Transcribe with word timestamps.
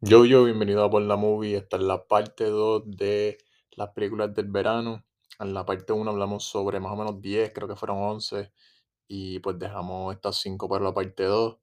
Yo, 0.00 0.24
yo, 0.24 0.44
bienvenido 0.44 0.84
a 0.84 0.90
Por 0.90 1.02
la 1.02 1.16
Movie. 1.16 1.56
Esta 1.56 1.76
es 1.76 1.82
la 1.82 2.06
parte 2.06 2.44
2 2.44 2.84
de 2.86 3.38
las 3.72 3.90
películas 3.90 4.32
del 4.32 4.46
verano. 4.46 5.04
En 5.40 5.52
la 5.54 5.66
parte 5.66 5.92
1 5.92 6.08
hablamos 6.08 6.44
sobre 6.44 6.78
más 6.78 6.92
o 6.92 6.96
menos 6.96 7.20
10, 7.20 7.52
creo 7.52 7.66
que 7.66 7.74
fueron 7.74 7.98
11. 7.98 8.52
Y 9.08 9.40
pues 9.40 9.58
dejamos 9.58 10.14
estas 10.14 10.36
5 10.36 10.68
para 10.68 10.84
la 10.84 10.94
parte 10.94 11.24
2, 11.24 11.58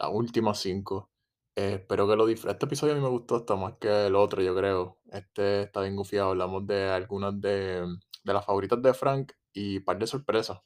las 0.00 0.10
últimas 0.12 0.58
5. 0.58 1.10
Eh, 1.54 1.74
espero 1.74 2.08
que 2.08 2.16
lo 2.16 2.26
disfruten. 2.26 2.56
Este 2.56 2.66
episodio 2.66 2.94
a 2.94 2.96
mí 2.96 3.02
me 3.02 3.08
gustó 3.08 3.36
hasta 3.36 3.54
más 3.54 3.74
que 3.78 4.06
el 4.06 4.16
otro, 4.16 4.42
yo 4.42 4.56
creo. 4.56 4.98
Este 5.12 5.62
está 5.62 5.82
bien 5.82 5.94
gufiado. 5.94 6.30
Hablamos 6.30 6.66
de 6.66 6.90
algunas 6.90 7.40
de, 7.40 7.86
de 8.24 8.32
las 8.32 8.44
favoritas 8.44 8.82
de 8.82 8.94
Frank 8.94 9.32
y 9.52 9.78
par 9.80 9.98
de 9.98 10.08
sorpresas. 10.08 10.58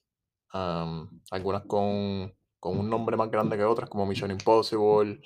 Am, 0.52 1.20
algunas 1.30 1.64
con, 1.66 2.34
con 2.58 2.78
un 2.78 2.88
nombre 2.88 3.16
más 3.18 3.30
grande 3.30 3.58
que 3.58 3.64
otras, 3.64 3.90
como 3.90 4.06
Mission 4.06 4.30
Impossible, 4.30 5.20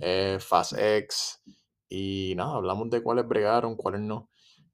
eh, 0.00 0.38
Fast 0.40 0.74
X. 0.78 1.42
Y 1.88 2.34
nada, 2.36 2.56
hablamos 2.56 2.90
de 2.90 3.02
cuáles 3.02 3.26
bregaron, 3.28 3.76
cuáles 3.76 4.00
no. 4.02 4.30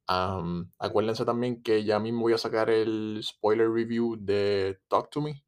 Am, 0.07 0.73
acuérdense 0.79 1.25
también 1.25 1.63
que 1.63 1.85
ya 1.85 1.99
mismo 2.01 2.23
voy 2.23 2.35
a 2.35 2.39
sacar 2.39 2.71
el 2.71 3.21
spoiler 3.23 3.71
review 3.71 4.17
de 4.21 4.81
Talk 4.89 5.11
to 5.11 5.21
Me, 5.23 5.45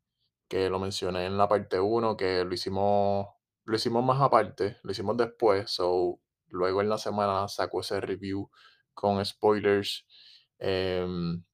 que 0.49 0.71
lo 0.71 0.79
mencioné 0.81 1.27
en 1.27 1.39
la 1.39 1.49
parte 1.49 1.81
1, 1.81 2.17
que 2.17 2.45
lo 2.45 2.55
hicimos, 2.55 3.29
lo 3.65 3.77
hicimos 3.77 4.05
más 4.05 4.21
aparte, 4.23 4.79
lo 4.83 4.93
hicimos 4.93 5.17
después. 5.17 5.71
So, 5.71 6.21
luego 6.49 6.81
en 6.83 6.89
la 6.91 6.99
semana 6.99 7.49
saco 7.49 7.81
ese 7.81 8.01
review 8.01 8.51
con 8.95 9.25
spoilers. 9.25 10.07
em, 10.59 11.45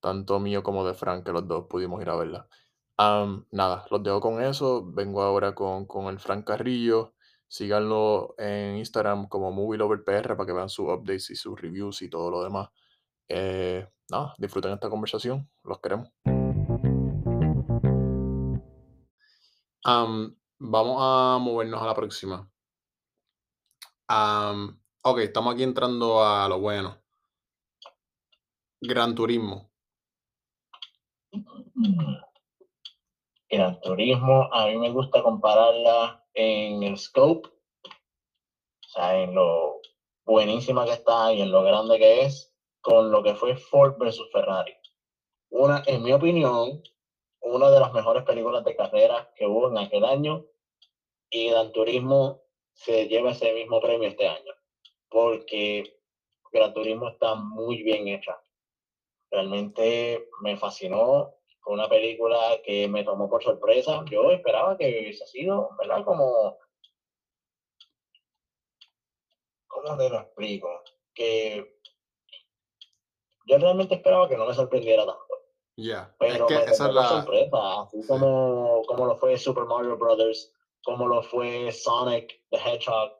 tanto 0.00 0.40
mío 0.40 0.62
como 0.62 0.84
de 0.86 0.94
Frank, 0.94 1.24
que 1.24 1.32
los 1.32 1.46
dos 1.48 1.66
pudimos 1.68 2.02
ir 2.02 2.10
a 2.10 2.16
verla. 2.16 2.48
Am, 2.96 3.46
nada, 3.50 3.86
los 3.90 4.02
dejo 4.02 4.20
con 4.20 4.42
eso. 4.42 4.84
Vengo 4.92 5.22
ahora 5.22 5.54
con, 5.54 5.86
con 5.86 6.06
el 6.06 6.18
Frank 6.18 6.46
Carrillo. 6.46 7.14
Síganlo 7.52 8.34
en 8.38 8.78
Instagram 8.78 9.28
como 9.28 9.52
MovieLoverPR 9.52 10.38
para 10.38 10.46
que 10.46 10.54
vean 10.54 10.70
sus 10.70 10.88
updates 10.88 11.28
y 11.28 11.36
sus 11.36 11.60
reviews 11.60 12.00
y 12.00 12.08
todo 12.08 12.30
lo 12.30 12.42
demás. 12.42 12.70
Eh, 13.28 13.86
disfruten 14.38 14.72
esta 14.72 14.88
conversación. 14.88 15.46
Los 15.62 15.78
queremos. 15.78 16.08
Am, 19.84 20.34
vamos 20.58 20.96
a 20.98 21.38
movernos 21.42 21.82
a 21.82 21.84
la 21.84 21.94
próxima. 21.94 22.50
Am, 24.08 24.80
ok, 25.02 25.18
estamos 25.18 25.52
aquí 25.52 25.62
entrando 25.62 26.24
a 26.24 26.48
lo 26.48 26.58
bueno. 26.58 26.96
Gran 28.80 29.14
Turismo. 29.14 29.70
Gran 33.52 33.78
Turismo, 33.82 34.48
a 34.50 34.66
mí 34.66 34.78
me 34.78 34.88
gusta 34.88 35.22
compararla 35.22 36.24
en 36.32 36.82
el 36.82 36.96
scope, 36.96 37.50
o 37.50 38.88
sea, 38.88 39.22
en 39.22 39.34
lo 39.34 39.82
buenísima 40.24 40.86
que 40.86 40.92
está 40.92 41.34
y 41.34 41.42
en 41.42 41.52
lo 41.52 41.62
grande 41.62 41.98
que 41.98 42.22
es, 42.22 42.50
con 42.80 43.12
lo 43.12 43.22
que 43.22 43.34
fue 43.34 43.54
Ford 43.56 43.98
versus 43.98 44.32
Ferrari. 44.32 44.74
Una, 45.50 45.82
en 45.86 46.02
mi 46.02 46.14
opinión, 46.14 46.82
una 47.42 47.70
de 47.70 47.78
las 47.78 47.92
mejores 47.92 48.22
películas 48.22 48.64
de 48.64 48.74
carrera 48.74 49.30
que 49.36 49.46
hubo 49.46 49.68
en 49.68 49.76
aquel 49.76 50.06
año 50.06 50.46
y 51.28 51.50
Gran 51.50 51.72
Turismo 51.72 52.44
se 52.72 53.06
lleva 53.06 53.32
ese 53.32 53.52
mismo 53.52 53.82
premio 53.82 54.08
este 54.08 54.28
año, 54.28 54.54
porque 55.10 56.00
Gran 56.50 56.72
Turismo 56.72 57.10
está 57.10 57.34
muy 57.34 57.82
bien 57.82 58.08
hecha. 58.08 58.40
Realmente 59.30 60.30
me 60.40 60.56
fascinó, 60.56 61.34
fue 61.62 61.74
una 61.74 61.88
película 61.88 62.38
que 62.64 62.88
me 62.88 63.04
tomó 63.04 63.28
por 63.28 63.42
sorpresa. 63.42 64.04
Yo 64.10 64.30
esperaba 64.30 64.76
que 64.76 64.88
hubiese 64.88 65.26
sido, 65.26 65.70
¿verdad? 65.78 66.04
Como, 66.04 66.58
¿cómo 69.68 69.96
te 69.96 70.10
lo 70.10 70.18
explico? 70.20 70.68
Que 71.14 71.78
yo 73.46 73.58
realmente 73.58 73.94
esperaba 73.94 74.28
que 74.28 74.36
no 74.36 74.46
me 74.46 74.54
sorprendiera 74.54 75.06
tanto. 75.06 75.22
Ya, 75.76 76.14
es 76.20 76.32
Pero 76.32 76.46
que 76.46 76.54
me 76.54 76.64
esa 76.64 76.88
es 76.88 76.94
la. 76.94 77.08
sorpresa, 77.08 77.80
así 77.82 78.02
sí. 78.02 78.08
como, 78.08 78.82
como 78.86 79.06
lo 79.06 79.16
fue 79.16 79.38
Super 79.38 79.64
Mario 79.64 79.96
Brothers, 79.96 80.52
como 80.84 81.06
lo 81.08 81.22
fue 81.22 81.72
Sonic 81.72 82.44
the 82.50 82.58
Hedgehog. 82.58 83.12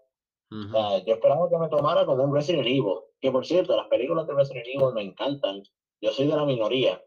Sea, 0.71 0.99
yo 1.07 1.15
esperaba 1.15 1.49
que 1.49 1.57
me 1.57 1.69
tomara 1.71 2.05
como 2.05 2.25
un 2.25 2.35
Resident 2.35 2.67
Evil, 2.67 3.01
que 3.23 3.31
por 3.31 3.47
cierto, 3.47 3.75
las 3.75 3.87
películas 3.87 4.27
de 4.27 4.35
Resident 4.35 4.67
Evil 4.67 4.93
me 4.93 5.01
encantan. 5.01 5.63
Yo 6.03 6.11
soy 6.11 6.27
de 6.27 6.37
la 6.37 6.45
minoría, 6.45 7.03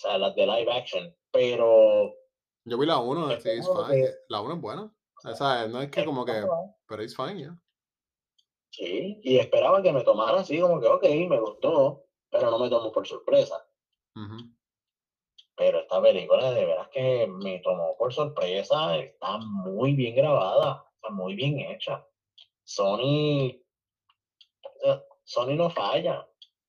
sea, 0.00 0.18
las 0.18 0.34
de 0.34 0.46
live 0.46 0.72
action, 0.72 1.16
pero 1.30 2.12
Yo 2.64 2.78
vi 2.78 2.86
la 2.86 2.98
1, 2.98 3.28
sí, 3.30 3.34
it's 3.34 3.46
esperaba 3.46 3.88
fine. 3.88 4.02
que 4.02 4.14
La 4.28 4.40
1 4.40 4.54
es 4.54 4.60
buena. 4.60 4.94
O 5.24 5.34
sea, 5.34 5.66
no 5.68 5.82
es 5.82 5.90
que 5.90 6.04
como 6.04 6.24
que. 6.24 6.44
Pero 6.86 7.02
it's 7.02 7.14
fine, 7.16 7.40
ya. 7.40 7.56
sí, 8.70 9.20
y 9.22 9.38
esperaba 9.38 9.82
que 9.82 9.92
me 9.92 10.02
tomara 10.04 10.40
así 10.40 10.60
como 10.60 10.80
que, 10.80 10.86
ok, 10.86 11.04
me 11.28 11.38
gustó, 11.40 12.06
pero 12.30 12.50
no 12.50 12.58
me 12.58 12.70
tomó 12.70 12.90
por 12.90 13.06
sorpresa. 13.06 13.66
Pero 15.56 15.80
esta 15.80 16.00
película 16.00 16.52
de 16.52 16.64
veras 16.64 16.88
que 16.88 17.26
me 17.26 17.58
tomó 17.60 17.96
por 17.98 18.12
sorpresa, 18.14 18.96
está 18.96 19.38
muy 19.38 19.94
bien 19.94 20.14
grabada, 20.14 20.86
está 20.94 21.10
muy 21.10 21.34
bien 21.34 21.58
hecha. 21.60 22.06
Sony, 22.64 23.60
Sony 25.24 25.54
no 25.56 25.68
falla. 25.68 26.26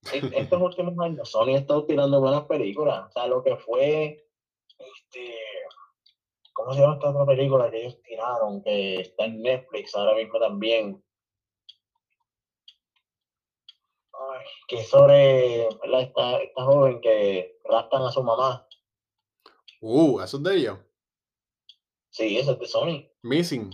Estos 0.10 0.62
últimos 0.62 0.98
años, 1.00 1.30
Sony 1.30 1.50
ha 1.50 1.60
estado 1.60 1.86
tirando 1.86 2.20
buenas 2.20 2.46
películas. 2.46 3.08
O 3.08 3.12
sea, 3.12 3.28
lo 3.28 3.44
que 3.44 3.56
fue, 3.56 4.28
este, 4.80 5.36
¿cómo 6.54 6.74
se 6.74 6.82
llama 6.82 6.96
esta 6.96 7.12
otra 7.12 7.26
película 7.26 7.70
que 7.70 7.82
ellos 7.82 8.02
tiraron? 8.02 8.64
Que 8.64 9.02
está 9.02 9.26
en 9.26 9.42
Netflix 9.42 9.96
ahora 9.96 10.16
mismo 10.16 10.40
también. 10.40 11.04
Ay, 14.14 14.46
que 14.68 14.80
es 14.80 14.90
sobre 14.90 15.70
¿verdad? 15.82 16.02
Esta, 16.02 16.38
esta 16.42 16.64
joven 16.64 17.00
que 17.00 17.60
raptan 17.64 18.02
a 18.02 18.12
su 18.12 18.24
mamá. 18.24 18.68
Uh, 19.82 20.20
eso 20.22 20.38
es 20.38 20.44
de 20.44 20.56
ellos. 20.56 20.80
Sí, 22.10 22.38
esa 22.38 22.52
es 22.52 22.60
de 22.60 22.66
Sony. 22.68 23.10
Missing. 23.22 23.72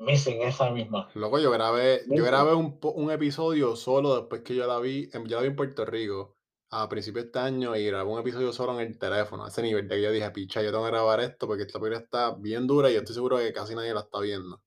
Missing 0.00 0.42
esa 0.42 0.70
misma. 0.70 1.10
Loco, 1.14 1.38
yo 1.38 1.50
grabé, 1.50 2.02
yo 2.08 2.24
grabé 2.24 2.54
un, 2.54 2.78
un 2.82 3.10
episodio 3.10 3.76
solo 3.76 4.16
después 4.16 4.40
que 4.42 4.54
yo 4.54 4.66
la 4.66 4.80
vi, 4.80 5.10
yo 5.12 5.36
la 5.36 5.42
vi 5.42 5.48
en 5.48 5.56
Puerto 5.56 5.84
Rico 5.84 6.36
a 6.70 6.88
principios 6.88 7.24
de 7.24 7.28
este 7.28 7.38
año 7.38 7.76
y 7.76 7.84
grabé 7.84 8.10
un 8.10 8.20
episodio 8.20 8.52
solo 8.52 8.80
en 8.80 8.86
el 8.86 8.98
teléfono, 8.98 9.44
a 9.44 9.48
ese 9.48 9.60
nivel 9.60 9.88
de 9.88 9.96
que 9.96 10.02
yo 10.02 10.10
dije, 10.10 10.30
picha, 10.30 10.62
yo 10.62 10.70
tengo 10.70 10.84
que 10.84 10.90
grabar 10.92 11.20
esto 11.20 11.46
porque 11.46 11.64
esta 11.64 11.78
película 11.78 12.02
está 12.02 12.34
bien 12.34 12.66
dura 12.66 12.90
y 12.90 12.94
yo 12.94 13.00
estoy 13.00 13.14
seguro 13.14 13.38
que 13.38 13.52
casi 13.52 13.74
nadie 13.74 13.92
la 13.92 14.00
está 14.00 14.20
viendo. 14.20 14.62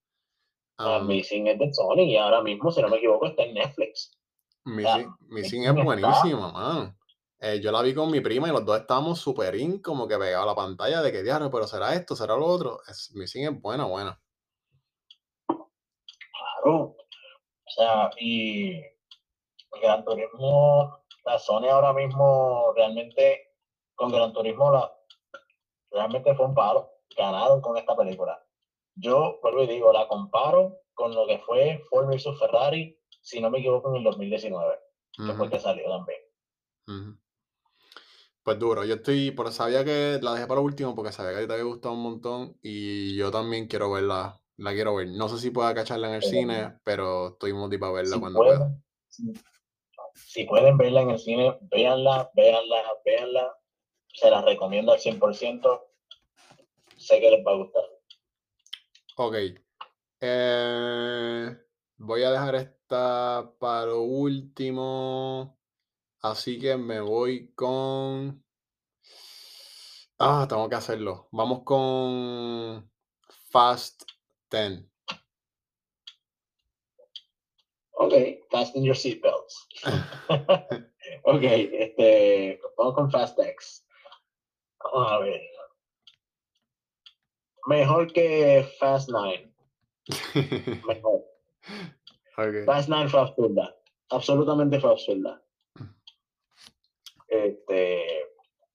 Ah, 0.78 1.00
Um, 1.00 1.08
Missing 1.08 1.48
es 1.48 1.60
de 1.60 1.74
Sony 1.74 2.04
y 2.04 2.18
ahora 2.18 2.42
mismo, 2.42 2.72
si 2.72 2.82
no 2.82 2.90
me 2.90 2.98
equivoco, 2.98 3.28
está 3.28 3.44
en 3.44 3.54
Netflix. 3.54 4.12
Missing, 4.66 5.14
Missing 5.22 5.62
Missing 5.62 5.64
es 5.66 5.84
buenísima, 5.84 6.52
man. 6.52 6.98
Eh, 7.40 7.60
yo 7.60 7.72
la 7.72 7.82
vi 7.82 7.94
con 7.94 8.10
mi 8.10 8.22
prima 8.22 8.48
y 8.48 8.52
los 8.52 8.66
dos 8.66 8.80
estábamos 8.80 9.20
super 9.20 9.54
in, 9.56 9.82
como 9.82 10.08
que 10.08 10.18
pegados 10.18 10.44
a 10.44 10.48
la 10.48 10.56
pantalla 10.56 11.02
de 11.02 11.12
que 11.12 11.24
diablo, 11.24 11.52
pero 11.52 11.68
será 11.68 11.94
esto, 11.94 12.16
será 12.16 12.36
lo 12.36 12.46
otro. 12.46 12.80
Es, 12.88 13.12
Missing 13.16 13.44
es 13.46 13.62
buena, 13.62 13.86
buena. 13.86 14.20
Claro. 16.64 16.96
O 17.66 17.72
sea, 17.76 18.10
y 18.20 18.82
Gran 19.82 20.04
Turismo, 20.06 21.04
la 21.26 21.40
Sony 21.40 21.68
ahora 21.70 21.94
mismo 21.94 22.74
realmente, 22.76 23.56
con 23.96 24.12
Gran 24.12 24.34
Turismo, 24.34 24.72
la, 24.72 24.92
realmente 25.92 26.36
fue 26.36 26.46
un 26.46 26.54
palo. 26.54 26.90
Ganaron 27.18 27.62
con 27.62 27.78
esta 27.78 27.96
película. 27.96 28.44
Yo, 28.96 29.40
vuelvo 29.42 29.64
y 29.64 29.68
digo, 29.68 29.92
la 29.92 30.08
comparo 30.08 30.80
con 30.94 31.14
lo 31.14 31.26
que 31.26 31.40
fue 31.40 31.84
Ford 31.90 32.08
vs 32.08 32.40
Ferrari, 32.40 33.00
si 33.22 33.42
no 33.42 33.50
me 33.50 33.60
equivoco, 33.60 33.90
en 33.90 33.98
el 33.98 34.04
2019, 34.04 34.80
que 35.16 35.34
fue 35.34 35.48
Ujú, 35.48 35.50
que 35.50 35.60
salió 35.60 35.90
también. 35.90 36.20
Pues 38.44 38.60
duro, 38.60 38.84
yo 38.84 38.96
estoy, 38.96 39.32
pero 39.32 39.52
sabía 39.52 39.86
que 39.86 40.20
la 40.22 40.34
dejé 40.34 40.48
para 40.48 40.60
lo 40.60 40.66
último 40.66 40.94
porque 40.94 41.14
sabía 41.14 41.32
que 41.32 41.38
a 41.38 41.42
ti 41.42 41.48
te 41.48 41.54
había 41.54 41.66
gustado 41.66 41.96
un 41.96 42.04
montón 42.04 42.58
y 42.62 43.16
yo 43.16 43.32
también 43.32 43.68
quiero 43.68 43.90
verla, 43.92 44.43
la 44.58 44.74
quiero 44.74 44.96
ver. 44.96 45.08
No 45.10 45.28
sé 45.30 45.38
si 45.40 45.52
pueda 45.52 45.74
cacharla 45.74 46.08
en 46.10 46.14
el 46.16 46.20
Pero, 46.22 46.32
cine, 46.32 46.80
pero 46.84 47.28
estoy 47.30 47.54
motivado 47.54 47.94
a 47.94 47.96
verla 47.96 48.16
Si 48.16 48.20
cuando 48.20 48.40
pueda. 48.40 48.58
pueden, 48.60 48.84
si, 49.08 49.34
si 50.16 50.44
pueden 50.46 50.78
verla 50.78 51.02
en 51.02 51.10
el 51.12 51.20
cine, 51.20 51.58
véanla, 51.62 52.32
véanla, 52.36 52.84
véanla. 53.06 53.58
Se 54.14 54.30
la 54.30 54.42
recomiendo 54.42 54.92
al 54.94 55.00
100%. 55.00 55.82
Sé 56.98 57.20
que 57.20 57.32
les 57.32 57.46
va 57.46 57.52
a 57.52 57.56
gustar. 57.56 57.84
Ok. 59.18 59.36
Eh, 60.22 61.58
voy 61.98 62.24
a 62.24 62.32
dejar 62.32 62.56
esta 62.56 63.52
para 63.60 63.88
lo 63.88 64.02
último. 64.02 65.58
Así 66.22 66.60
que 66.60 66.78
me 66.78 67.02
voy 67.02 67.52
con. 67.54 68.44
Ah, 70.20 70.46
tengo 70.48 70.70
que 70.70 70.76
hacerlo. 70.76 71.28
Vamos 71.32 71.64
con 71.64 72.90
Fast 73.50 74.04
10. 74.54 74.86
Ok, 77.96 78.14
fasten 78.52 78.84
your 78.84 78.96
seatbelts. 78.96 79.68
ok, 81.24 81.44
este, 81.44 82.62
vamos 82.78 82.94
con 82.94 83.10
Fast 83.10 83.40
X. 83.40 83.86
Vamos 84.84 85.12
a 85.12 85.20
ver. 85.20 85.42
Mejor 87.66 88.12
que 88.14 88.68
Fast 88.80 89.10
9. 89.10 89.54
mejor. 90.88 91.26
Ok. 92.38 92.66
Fast 92.66 92.90
9 92.90 93.10
fue 93.10 93.22
absurda. 93.22 93.76
Absolutamente 94.10 94.80
fue 94.80 94.92
absurda. 94.92 95.42
Este, 97.28 98.06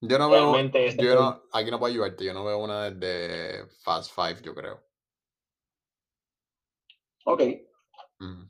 Yo 0.01 0.19
no 0.19 0.31
veo. 0.31 0.57
este 0.57 0.97
Yo 0.97 1.15
no, 1.15 1.45
aquí 1.53 1.71
no 1.71 1.79
puedo 1.79 1.93
ayudarte. 1.93 2.25
Yo 2.25 2.35
no 2.35 2.45
veo 2.45 2.59
una 2.59 2.91
de 2.91 3.65
Fast 3.83 4.13
Five, 4.13 4.43
yo 4.43 4.55
creo. 4.55 4.88
Ok. 7.33 7.43
Ujú. 8.21 8.49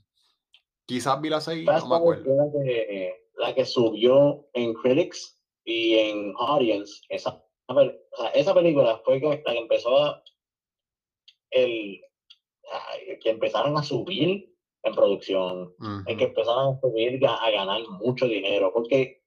Quizás 0.86 1.20
vi 1.20 1.28
la 1.28 1.40
6, 1.40 1.66
Fast 1.66 1.84
no 1.84 1.90
me 1.90 1.96
acuerdo. 1.96 2.34
la 2.34 2.44
que, 2.64 3.14
la 3.36 3.54
que 3.54 3.64
subió 3.64 4.48
en 4.54 4.72
Critics 4.74 5.38
y 5.64 5.94
en 5.94 6.32
Audience. 6.38 7.02
Esa, 7.10 7.44
a 7.68 8.28
esa 8.34 8.54
película 8.54 9.00
fue 9.04 9.20
la 9.20 9.36
que 9.52 9.58
empezó 9.58 9.96
a. 9.96 10.22
El, 11.50 12.00
que 13.22 13.30
empezaron 13.30 13.76
a 13.78 13.82
subir 13.82 14.54
en 14.82 14.94
producción, 14.94 15.74
en 16.06 16.16
que 16.18 16.24
empezaron 16.24 16.74
a 16.76 16.80
subir 16.80 17.18
ga- 17.18 17.38
a 17.40 17.50
ganar 17.50 17.80
mucho 18.00 18.26
dinero. 18.26 18.70
Porque, 18.72 19.22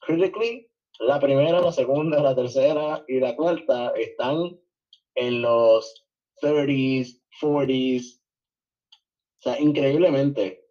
critically, 0.00 0.66
la 1.00 1.20
primera, 1.20 1.60
la 1.60 1.72
segunda, 1.72 2.22
la 2.22 2.34
tercera 2.34 3.04
y 3.08 3.20
la 3.20 3.36
cuarta 3.36 3.92
están 3.96 4.58
en 5.14 5.42
los 5.42 6.06
30s, 6.42 7.22
40s. 7.40 8.19
O 9.40 9.42
sea, 9.42 9.58
increíblemente, 9.58 10.68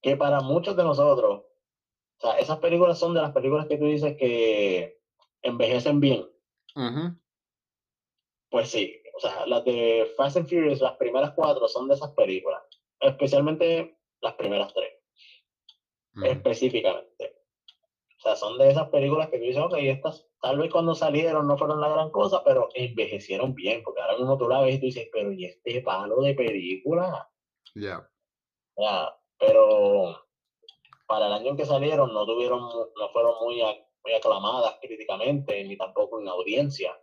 que 0.00 0.16
para 0.16 0.40
muchos 0.40 0.74
de 0.76 0.84
nosotros, 0.84 1.42
o 2.18 2.20
sea, 2.20 2.38
esas 2.38 2.58
películas 2.58 2.98
son 2.98 3.12
de 3.12 3.20
las 3.20 3.32
películas 3.32 3.66
que 3.66 3.76
tú 3.76 3.84
dices 3.84 4.16
que 4.16 5.00
envejecen 5.42 6.00
bien. 6.00 6.26
Pues 8.50 8.70
sí, 8.70 9.02
o 9.14 9.20
sea, 9.20 9.46
las 9.46 9.64
de 9.64 10.10
Fast 10.16 10.38
and 10.38 10.48
Furious, 10.48 10.80
las 10.80 10.96
primeras 10.96 11.32
cuatro 11.34 11.68
son 11.68 11.88
de 11.88 11.94
esas 11.94 12.12
películas, 12.12 12.62
especialmente 13.00 13.98
las 14.22 14.34
primeras 14.34 14.72
tres, 14.72 14.92
específicamente. 16.22 17.36
O 18.18 18.20
sea, 18.20 18.34
son 18.34 18.56
de 18.56 18.70
esas 18.70 18.88
películas 18.88 19.28
que 19.28 19.38
tú 19.38 19.44
dices, 19.44 19.62
ok, 19.62 19.74
estas 19.78 20.26
tal 20.40 20.58
vez 20.58 20.70
cuando 20.70 20.94
salieron 20.94 21.46
no 21.46 21.58
fueron 21.58 21.80
la 21.80 21.88
gran 21.88 22.10
cosa, 22.10 22.42
pero 22.44 22.70
envejecieron 22.74 23.54
bien, 23.54 23.82
porque 23.82 24.00
ahora 24.00 24.16
mismo 24.16 24.38
tú 24.38 24.48
la 24.48 24.62
ves 24.62 24.76
y 24.76 24.78
tú 24.78 24.86
dices, 24.86 25.08
pero 25.12 25.32
¿y 25.32 25.44
este 25.44 25.82
palo 25.82 26.22
de 26.22 26.34
película? 26.34 27.28
Ya. 27.76 28.08
O 28.74 28.82
sea, 28.82 29.14
pero 29.38 30.16
para 31.06 31.26
el 31.26 31.32
año 31.34 31.50
en 31.50 31.56
que 31.56 31.66
salieron 31.66 32.12
no 32.12 32.24
tuvieron, 32.26 32.60
no 32.62 33.08
fueron 33.12 33.34
muy, 33.42 33.62
muy 34.02 34.12
aclamadas 34.14 34.76
críticamente, 34.80 35.62
ni 35.64 35.76
tampoco 35.76 36.20
en 36.20 36.28
audiencia. 36.28 36.98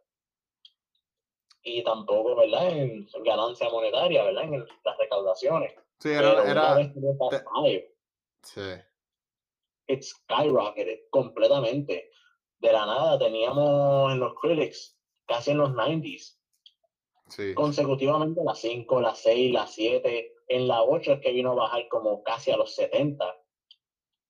Y 1.61 1.83
tampoco, 1.83 2.35
¿verdad? 2.35 2.69
En 2.71 3.07
ganancia 3.23 3.69
monetaria, 3.69 4.23
¿verdad? 4.25 4.43
En 4.43 4.65
las 4.83 4.97
recaudaciones. 4.97 5.73
Sí, 5.99 6.09
era. 6.09 6.43
era 6.43 6.75
te- 6.77 6.91
Five, 6.93 7.95
sí. 8.41 8.61
it 9.87 10.01
skyrocketed 10.03 11.07
completamente. 11.09 12.09
De 12.57 12.71
la 12.73 12.85
nada 12.85 13.19
teníamos 13.19 14.11
en 14.11 14.19
los 14.19 14.33
critics, 14.39 14.97
casi 15.25 15.51
en 15.51 15.57
los 15.59 15.69
90s, 15.71 16.39
Sí. 17.29 17.53
consecutivamente 17.53 18.41
las 18.43 18.59
5, 18.59 18.99
las 19.01 19.19
6, 19.19 19.53
las 19.53 19.73
7. 19.73 20.32
En 20.55 20.67
la 20.67 20.83
8 20.83 21.13
es 21.13 21.19
que 21.21 21.31
vino 21.31 21.51
a 21.51 21.55
bajar 21.55 21.87
como 21.89 22.21
casi 22.23 22.51
a 22.51 22.57
los 22.57 22.75
70. 22.75 23.25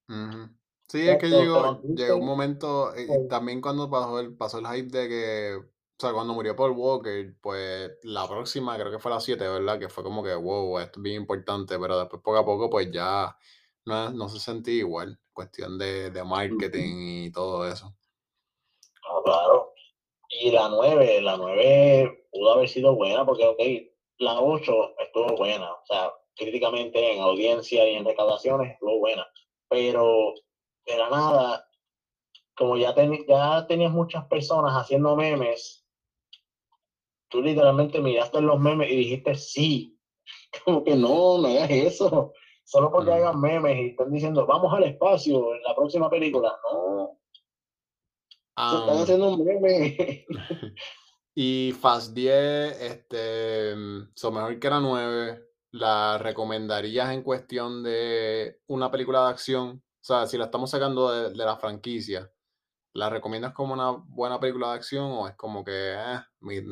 Ujú. 0.08 0.50
Sí, 0.88 1.08
es 1.08 1.18
que 1.18 1.30
llegó, 1.30 1.82
llegó 1.82 2.18
un 2.18 2.26
momento, 2.26 2.94
y- 2.98 3.08
con- 3.08 3.28
también 3.28 3.62
cuando 3.62 3.90
pasó 3.90 4.20
el, 4.20 4.36
pasó 4.38 4.60
el 4.60 4.68
hype 4.68 4.98
de 4.98 5.08
que, 5.10 5.56
o 5.58 5.66
sea, 5.98 6.14
cuando 6.14 6.34
murió 6.34 6.56
Paul 6.56 6.72
Walker, 6.72 7.36
pues 7.42 7.92
la 8.04 8.28
próxima 8.28 8.78
creo 8.78 8.92
que 8.92 9.00
fue 9.00 9.12
la 9.12 9.20
7, 9.20 9.48
¿verdad? 9.48 9.80
Que 9.80 9.90
fue 9.90 10.04
como 10.04 10.24
que, 10.24 10.36
wow, 10.36 10.80
esto 10.80 11.00
es 11.00 11.04
bien 11.04 11.22
importante, 11.22 11.80
pero 11.80 11.98
después 12.00 12.22
poco 12.22 12.38
a 12.38 12.46
poco 12.46 12.70
pues 12.70 12.92
ya 12.92 13.36
no, 13.86 14.12
no 14.12 14.30
se 14.30 14.40
sentía 14.40 14.76
igual, 14.76 15.20
cuestión 15.34 15.78
de, 15.78 16.12
de 16.12 16.24
marketing 16.24 17.26
y 17.26 17.32
todo 17.32 17.68
eso. 17.68 17.96
Ah, 19.10 19.22
claro. 19.26 19.74
Y 20.42 20.52
la 20.52 20.70
9, 20.70 21.22
la 21.22 21.38
9 21.38 22.28
pudo 22.32 22.54
haber 22.54 22.70
sido 22.70 22.96
buena 22.96 23.26
porque, 23.26 23.46
ok, 23.48 23.93
la 24.24 24.40
8 24.40 24.96
estuvo 25.00 25.36
buena, 25.38 25.72
o 25.74 25.86
sea, 25.86 26.12
críticamente 26.36 27.14
en 27.14 27.22
audiencia 27.22 27.88
y 27.88 27.96
en 27.96 28.06
recaudaciones 28.06 28.72
estuvo 28.74 29.00
buena, 29.00 29.26
pero 29.70 30.34
de 30.86 30.98
la 30.98 31.10
nada, 31.10 31.68
como 32.56 32.78
ya, 32.78 32.94
teni- 32.96 33.26
ya 33.28 33.66
tenías 33.68 33.92
muchas 33.92 34.26
personas 34.28 34.74
haciendo 34.74 35.16
memes, 35.16 35.86
tú 37.30 37.42
literalmente 37.42 38.00
miraste 38.00 38.42
los 38.42 38.60
memes 38.60 38.92
y 38.92 38.96
dijiste 38.96 39.36
sí, 39.36 40.00
como 40.66 40.84
que 40.84 40.96
no, 40.96 41.38
no 41.38 41.48
hagas 41.48 41.70
eso, 41.72 42.34
solo 42.64 42.92
porque 42.92 43.12
Mm. 43.12 43.14
hagan 43.14 43.42
memes 43.42 43.78
y 43.78 43.86
están 43.90 44.12
diciendo 44.12 44.46
vamos 44.46 44.74
al 44.74 44.84
espacio 44.84 45.54
en 45.56 45.64
la 45.64 45.76
próxima 45.76 46.10
película, 46.10 46.56
no, 46.72 47.20
se 48.56 48.76
están 48.78 48.90
Am, 48.98 49.02
haciendo 49.04 49.30
un 49.34 49.44
meme. 49.46 50.26
y 51.36 51.74
Fast 51.80 52.14
10, 52.14 52.82
este, 52.82 53.74
son 54.16 54.34
mejor 54.34 54.60
que 54.60 54.70
la 54.70 54.80
9, 54.80 55.50
¿la 55.72 56.18
recomendarías 56.18 57.12
en 57.12 57.24
cuestión 57.24 57.84
de 57.84 58.62
una 58.68 58.92
película 58.92 59.24
de 59.24 59.30
acción? 59.30 59.84
O 60.02 60.06
sea, 60.06 60.28
si 60.28 60.38
la 60.38 60.46
estamos 60.46 60.70
sacando 60.70 61.12
de, 61.12 61.30
de 61.32 61.46
la 61.46 61.58
franquicia, 61.58 62.32
¿la 62.94 63.10
recomiendas 63.10 63.54
como 63.54 63.74
una 63.74 63.92
buena 63.92 64.40
película 64.40 64.70
de 64.70 64.76
acción 64.76 65.06
o 65.06 65.28
es 65.28 65.36
como 65.36 65.64
que, 65.64 65.94
eh, 65.94 66.20
mid, 66.42 66.64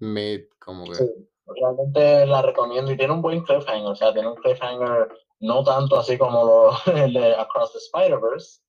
mid, 0.00 0.40
como 0.58 0.84
que... 0.84 0.94
Sí, 0.94 1.04
realmente 1.46 2.26
la 2.26 2.42
recomiendo 2.42 2.92
y 2.92 2.96
tiene 2.96 3.12
un 3.12 3.22
buen 3.22 3.42
cliffhanger, 3.42 3.86
o 3.86 3.94
sea, 3.94 4.12
tiene 4.12 4.28
un 4.28 4.36
cliffhanger 4.36 5.08
no 5.40 5.62
tanto 5.62 5.98
así 5.98 6.18
como 6.18 6.44
lo, 6.44 6.70
el 6.96 7.12
de 7.12 7.34
Across 7.34 7.72
the 7.72 7.78
Spider-Verse, 7.78 8.60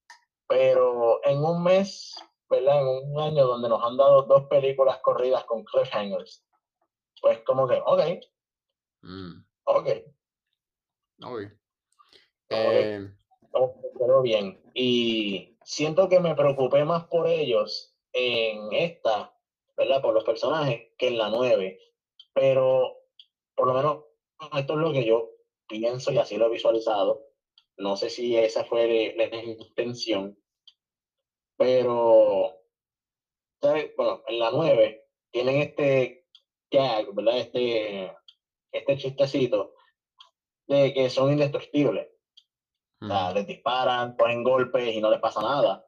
pero 0.48 1.20
en 1.24 1.44
un 1.44 1.62
mes, 1.62 2.14
¿verdad? 2.50 2.80
En 2.80 3.12
un 3.12 3.20
año 3.20 3.46
donde 3.46 3.68
nos 3.68 3.82
han 3.82 3.96
dado 3.96 4.22
dos 4.22 4.46
películas 4.48 4.98
corridas 4.98 5.44
con 5.44 5.64
cliffhangers, 5.64 6.44
pues 7.22 7.38
como 7.44 7.68
que, 7.68 7.80
ok, 7.86 8.00
mm, 9.02 9.44
ok, 9.64 9.88
ok. 11.22 11.40
Eh, 12.50 13.08
quedó 13.98 14.22
bien. 14.22 14.60
Y 14.74 15.56
siento 15.64 16.08
que 16.08 16.20
me 16.20 16.34
preocupé 16.34 16.84
más 16.84 17.04
por 17.04 17.28
ellos 17.28 17.94
en 18.12 18.72
esta, 18.72 19.32
¿verdad? 19.76 20.02
Por 20.02 20.14
los 20.14 20.24
personajes 20.24 20.88
que 20.98 21.08
en 21.08 21.18
la 21.18 21.28
9, 21.30 21.78
pero 22.34 22.96
por 23.54 23.68
lo 23.68 23.74
menos 23.74 24.04
esto 24.56 24.72
es 24.72 24.78
lo 24.78 24.92
que 24.92 25.04
yo 25.04 25.30
pienso 25.68 26.12
y 26.12 26.18
así 26.18 26.36
lo 26.36 26.46
he 26.46 26.50
visualizado. 26.50 27.26
No 27.76 27.96
sé 27.96 28.10
si 28.10 28.36
esa 28.36 28.64
fue 28.64 29.14
la 29.16 29.24
intención, 29.42 30.36
pero 31.60 32.56
¿sabes? 33.60 33.92
bueno, 33.94 34.22
en 34.26 34.38
la 34.38 34.50
9 34.50 35.04
tienen 35.30 35.60
este 35.60 36.24
gag, 36.70 37.12
¿verdad? 37.12 37.36
Este, 37.36 38.16
este 38.72 38.96
chistecito 38.96 39.74
de 40.68 40.94
que 40.94 41.10
son 41.10 41.32
indestructibles. 41.32 42.08
O 43.02 43.06
sea, 43.06 43.30
mm, 43.30 43.34
les 43.34 43.46
disparan, 43.46 44.16
ponen 44.16 44.42
golpes 44.42 44.94
y 44.94 45.02
no 45.02 45.10
les 45.10 45.20
pasa 45.20 45.42
nada, 45.42 45.84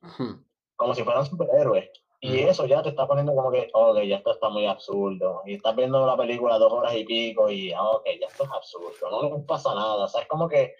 mm, 0.00 0.44
como 0.76 0.94
si 0.94 1.02
fueran 1.02 1.26
superhéroes. 1.26 1.90
Y 2.20 2.42
Ujú. 2.42 2.50
eso 2.50 2.66
ya 2.66 2.80
te 2.80 2.90
está 2.90 3.08
poniendo 3.08 3.34
como 3.34 3.50
que, 3.50 3.68
ok, 3.72 4.02
ya 4.02 4.18
esto 4.18 4.30
está 4.30 4.48
muy 4.48 4.66
absurdo. 4.66 5.42
Y 5.44 5.54
estás 5.54 5.74
viendo 5.74 6.06
la 6.06 6.16
película 6.16 6.56
dos 6.58 6.72
horas 6.72 6.94
y 6.94 7.04
pico 7.04 7.50
y, 7.50 7.72
ah, 7.72 7.82
ok, 7.82 8.06
ya 8.20 8.28
esto 8.28 8.44
es 8.44 8.50
absurdo, 8.50 9.10
no 9.10 9.36
les 9.36 9.44
pasa 9.44 9.74
nada. 9.74 10.04
O 10.04 10.08
sea, 10.08 10.20
es 10.20 10.28
como 10.28 10.48
que, 10.48 10.76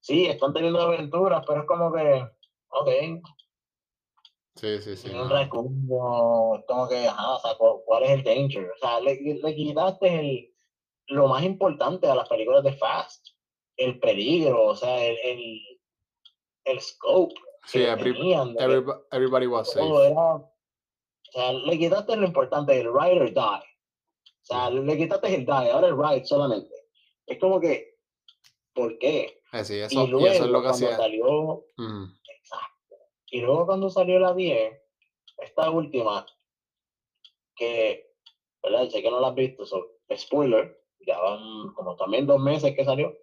sí, 0.00 0.26
están 0.26 0.52
teniendo 0.52 0.80
aventuras, 0.80 1.44
pero 1.46 1.60
es 1.60 1.66
como 1.66 1.92
que, 1.92 2.26
ok, 2.70 2.88
sí, 4.60 4.82
sí, 4.82 4.96
sí, 4.96 5.12
no. 5.14 5.38
es 5.38 5.48
como 5.48 6.88
que, 6.88 7.06
ajá, 7.06 7.34
o 7.36 7.40
sea, 7.40 7.52
¿cuál, 7.84 8.02
es 8.04 8.10
el 8.10 8.22
danger? 8.24 8.70
O 8.70 8.78
sea, 8.78 9.00
le, 9.00 9.14
le 9.20 9.54
quitaste 9.54 10.20
el, 10.20 10.54
lo 11.08 11.26
más 11.28 11.42
importante 11.44 12.06
a 12.08 12.14
las 12.14 12.28
películas 12.28 12.62
de 12.64 12.72
Fast, 12.74 13.28
el 13.76 13.98
peligro, 13.98 14.66
o 14.66 14.76
sea, 14.76 15.04
el, 15.04 15.16
el, 15.24 15.60
el 16.64 16.80
scope 16.80 17.34
Sí, 17.66 17.80
every- 17.82 18.14
tenían. 18.14 18.54
de 18.54 18.58
que 18.58 18.64
everybo- 18.64 19.04
everybody 19.12 19.46
was 19.46 19.70
safe. 19.70 19.86
era, 20.06 20.34
o 20.36 20.52
sea, 21.32 21.52
le 21.52 21.78
quitaste 21.78 22.16
lo 22.16 22.26
importante, 22.26 22.80
el 22.80 22.86
ride 22.92 23.20
or 23.20 23.32
die. 23.32 23.40
O 23.42 24.44
sea, 24.44 24.68
Sí. 24.68 24.78
le 24.80 24.96
quitaste 24.96 25.34
el 25.34 25.44
die, 25.46 25.70
ahora 25.70 25.88
el 25.88 25.96
ride 25.96 26.24
solamente. 26.24 26.74
Es 27.26 27.38
como 27.38 27.60
que, 27.60 27.98
¿por 28.74 28.98
qué? 28.98 29.40
Sí, 29.64 29.74
Y 29.74 29.78
eso, 29.80 30.04
y 30.04 30.06
luego, 30.08 30.26
eso 30.26 30.44
es 30.44 30.50
lo 30.50 30.62
que 30.62 30.68
cuando 30.68 30.86
hacía. 30.86 30.96
salió, 30.96 31.64
mm. 31.76 32.04
Y 33.30 33.40
luego 33.40 33.66
cuando 33.66 33.90
salió 33.90 34.18
la 34.18 34.34
10, 34.34 34.80
esta 35.38 35.70
última, 35.70 36.26
que, 37.54 38.14
¿verdad? 38.62 38.88
Sé 38.88 39.02
que 39.02 39.10
no 39.10 39.20
la 39.20 39.28
has 39.28 39.34
visto, 39.34 39.64
so, 39.64 39.98
spoiler, 40.16 40.82
ya 41.06 41.18
van 41.18 41.72
como 41.74 41.96
también 41.96 42.26
dos 42.26 42.40
meses 42.40 42.74
que 42.74 42.84
salió, 42.84 43.16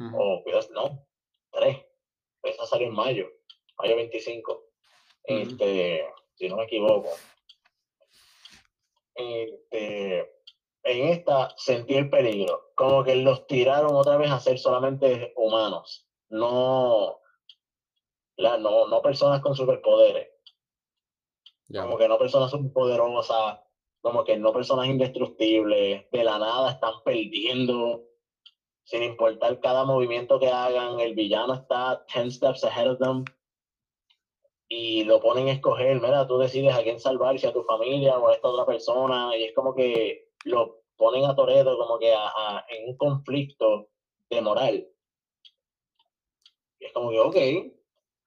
ujú, 0.00 0.16
o 0.16 0.42
cuidado, 0.42 0.68
no, 0.72 1.06
tres. 1.50 1.78
Esa 2.42 2.66
salió 2.66 2.88
en 2.88 2.94
mayo, 2.94 3.28
mayo 3.78 3.96
25. 3.96 4.52
ujú. 4.52 4.64
Este, 5.24 6.06
si 6.34 6.48
no 6.48 6.56
me 6.56 6.64
equivoco. 6.64 7.10
Este, 9.14 10.20
en 10.84 11.08
esta 11.08 11.54
sentí 11.56 11.94
el 11.94 12.10
peligro, 12.10 12.72
como 12.74 13.04
que 13.04 13.14
los 13.16 13.46
tiraron 13.46 13.94
otra 13.94 14.16
vez 14.16 14.30
a 14.30 14.40
ser 14.40 14.58
solamente 14.58 15.32
humanos, 15.36 16.08
no, 16.30 17.21
no, 18.58 18.86
no 18.88 19.02
personas 19.02 19.40
con 19.40 19.54
superpoderes, 19.54 20.28
Ya. 21.68 21.82
como 21.82 21.96
que 21.98 22.08
no 22.08 22.18
personas 22.18 22.50
superpoderosas, 22.50 23.60
como 24.00 24.24
que 24.24 24.36
no 24.36 24.52
personas 24.52 24.88
indestructibles, 24.88 26.10
de 26.10 26.24
la 26.24 26.38
nada 26.38 26.72
están 26.72 26.94
perdiendo, 27.04 28.04
sin 28.84 29.02
importar 29.04 29.60
cada 29.60 29.84
movimiento 29.84 30.38
que 30.38 30.48
hagan, 30.50 31.00
el 31.00 31.14
villano 31.14 31.54
está 31.54 32.04
10 32.12 32.34
steps 32.34 32.64
ahead 32.64 32.90
of 32.90 32.98
them. 32.98 33.24
Y 34.68 35.04
lo 35.04 35.20
ponen 35.20 35.48
a 35.48 35.52
escoger, 35.52 36.00
mira, 36.00 36.26
tú 36.26 36.38
decides 36.38 36.74
a 36.74 36.82
quién 36.82 36.98
salvar, 36.98 37.38
si 37.38 37.46
a 37.46 37.52
tu 37.52 37.62
familia 37.62 38.18
o 38.18 38.28
a 38.28 38.34
esta 38.34 38.48
otra 38.48 38.66
persona, 38.66 39.36
y 39.36 39.44
es 39.44 39.54
como 39.54 39.74
que 39.74 40.30
lo 40.44 40.82
ponen 40.96 41.24
a 41.26 41.34
Toreto 41.36 41.76
como 41.78 41.98
que 41.98 42.12
a, 42.12 42.26
a, 42.28 42.64
en 42.68 42.88
un 42.88 42.96
conflicto 42.96 43.88
de 44.30 44.40
moral. 44.40 44.88
Y 46.80 46.86
es 46.86 46.92
como 46.92 47.10
que, 47.10 47.20
ok, 47.20 47.36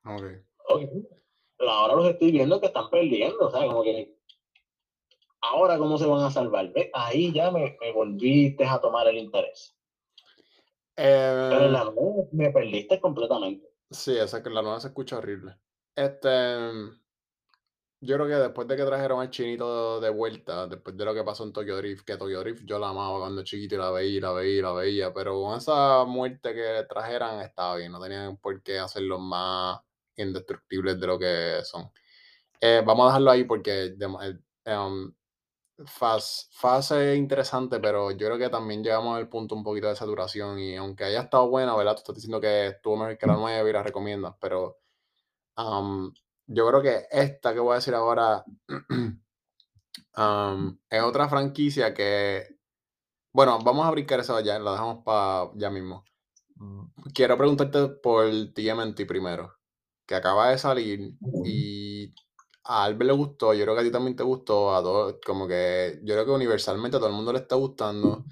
Ok. 0.05 0.45
ok, 0.69 0.81
pero 1.57 1.71
ahora 1.71 1.95
los 1.95 2.07
estoy 2.09 2.31
viendo 2.31 2.59
que 2.59 2.67
están 2.67 2.89
perdiendo, 2.89 3.47
o 3.47 3.51
sea, 3.51 3.65
como 3.67 3.83
que 3.83 4.15
ahora 5.41 5.77
cómo 5.77 5.97
se 5.97 6.05
van 6.07 6.23
a 6.25 6.29
salvar, 6.31 6.73
¿Ves? 6.73 6.89
ahí 6.93 7.31
ya 7.33 7.49
me, 7.51 7.77
me 7.79 7.91
volviste 7.93 8.65
a 8.65 8.81
tomar 8.81 9.07
el 9.07 9.17
interés. 9.17 9.77
Pero 11.47 11.65
en 11.65 11.71
Eh, 11.71 11.73
la 11.73 11.83
nueva 11.85 12.27
me 12.33 12.51
perdiste 12.51 13.01
completamente. 13.01 13.67
sí, 13.89 14.17
esa 14.17 14.43
que 14.43 14.49
la 14.49 14.61
nueva 14.61 14.79
se 14.79 14.87
escucha 14.89 15.17
horrible. 15.17 15.57
Este, 15.95 16.29
yo 18.01 18.15
creo 18.17 18.27
que 18.27 18.33
después 18.35 18.67
de 18.67 18.75
que 18.77 18.83
trajeron 18.85 19.19
al 19.21 19.29
chinito 19.31 19.99
de 19.99 20.09
vuelta, 20.09 20.67
después 20.67 20.95
de 20.95 21.05
lo 21.05 21.13
que 21.13 21.23
pasó 21.23 21.43
en 21.43 21.53
Tokyo 21.53 21.77
Drift, 21.77 22.05
que 22.05 22.17
Tokyo 22.17 22.39
Drift 22.41 22.63
yo 22.65 22.77
la 22.79 22.89
amaba 22.89 23.19
cuando 23.19 23.43
chiquito 23.43 23.75
y 23.75 23.77
la 23.79 23.91
veía, 23.91 24.21
la 24.21 24.31
veía, 24.33 24.61
la 24.63 24.73
veía, 24.73 25.13
pero 25.13 25.41
con 25.41 25.57
esa 25.57 26.03
muerte 26.05 26.53
que 26.53 26.85
trajeran 26.87 27.39
estaba 27.41 27.77
bien, 27.77 27.91
no 27.91 27.99
tenían 28.01 28.37
por 28.37 28.61
qué 28.61 28.79
hacerlos 28.79 29.19
más 29.21 29.79
indestructibles 30.23 30.99
de 30.99 31.07
lo 31.07 31.19
que 31.19 31.59
son. 31.63 31.91
Eh, 32.61 32.83
vamos 32.85 33.05
a 33.05 33.07
dejarlo 33.09 33.31
ahí 33.31 33.43
porque 33.45 33.71
de- 33.97 34.39
eh, 34.65 34.77
um, 34.77 35.13
Faz, 35.87 36.49
es 36.91 37.17
interesante, 37.17 37.79
pero 37.81 38.11
yo 38.11 38.27
creo 38.27 38.37
que 38.37 38.49
también 38.49 38.81
llegamos 38.83 39.17
al 39.17 39.27
punto 39.27 39.55
un 39.55 39.63
poquito 39.63 39.87
de 39.89 39.95
saturación 39.97 40.57
y 40.59 40.75
aunque 40.77 41.03
haya 41.03 41.21
estado 41.23 41.49
buena, 41.49 41.75
¿verdad? 41.75 41.95
Tú 41.95 41.99
estás 41.99 42.15
diciendo 42.15 42.39
que 42.39 42.67
estuvo 42.67 42.95
mejor 42.97 43.17
que 43.17 43.27
la 43.27 43.35
nueva 43.35 43.69
y 43.69 43.73
la 43.73 43.83
recomiendas, 43.83 44.35
pero 44.39 44.77
um, 45.57 46.13
yo 46.47 46.67
creo 46.67 46.81
que 46.81 47.07
esta 47.11 47.53
que 47.53 47.59
voy 47.61 47.73
a 47.73 47.75
decir 47.75 47.95
ahora 47.95 48.45
um, 50.17 50.77
es 50.89 51.01
otra 51.01 51.29
franquicia 51.29 51.93
que, 51.93 52.57
bueno, 53.33 53.59
vamos 53.63 53.85
a 53.87 53.91
brincar 53.91 54.19
eso 54.21 54.39
ya, 54.41 54.59
la 54.59 54.71
dejamos 54.73 55.03
para 55.03 55.51
ya 55.55 55.69
mismo. 55.71 56.05
Quiero 57.13 57.37
preguntarte 57.37 57.87
por 58.03 58.29
TMNT 58.53 59.05
primero, 59.05 59.53
que 60.05 60.15
acaba 60.15 60.49
de 60.51 60.57
salir 60.57 61.13
y 61.43 62.13
a 62.63 62.83
Albert 62.85 63.07
le 63.07 63.13
gustó, 63.13 63.53
yo 63.53 63.63
creo 63.63 63.75
que 63.75 63.81
a 63.81 63.83
ti 63.83 63.91
también 63.91 64.15
te 64.15 64.23
gustó, 64.23 64.75
a 64.75 64.81
todos, 64.81 65.15
como 65.25 65.47
que 65.47 65.99
yo 66.03 66.13
creo 66.15 66.25
que 66.25 66.31
universalmente 66.31 66.97
a 66.97 66.99
todo 66.99 67.09
el 67.09 67.15
mundo 67.15 67.31
le 67.33 67.39
está 67.39 67.55
gustando. 67.55 68.23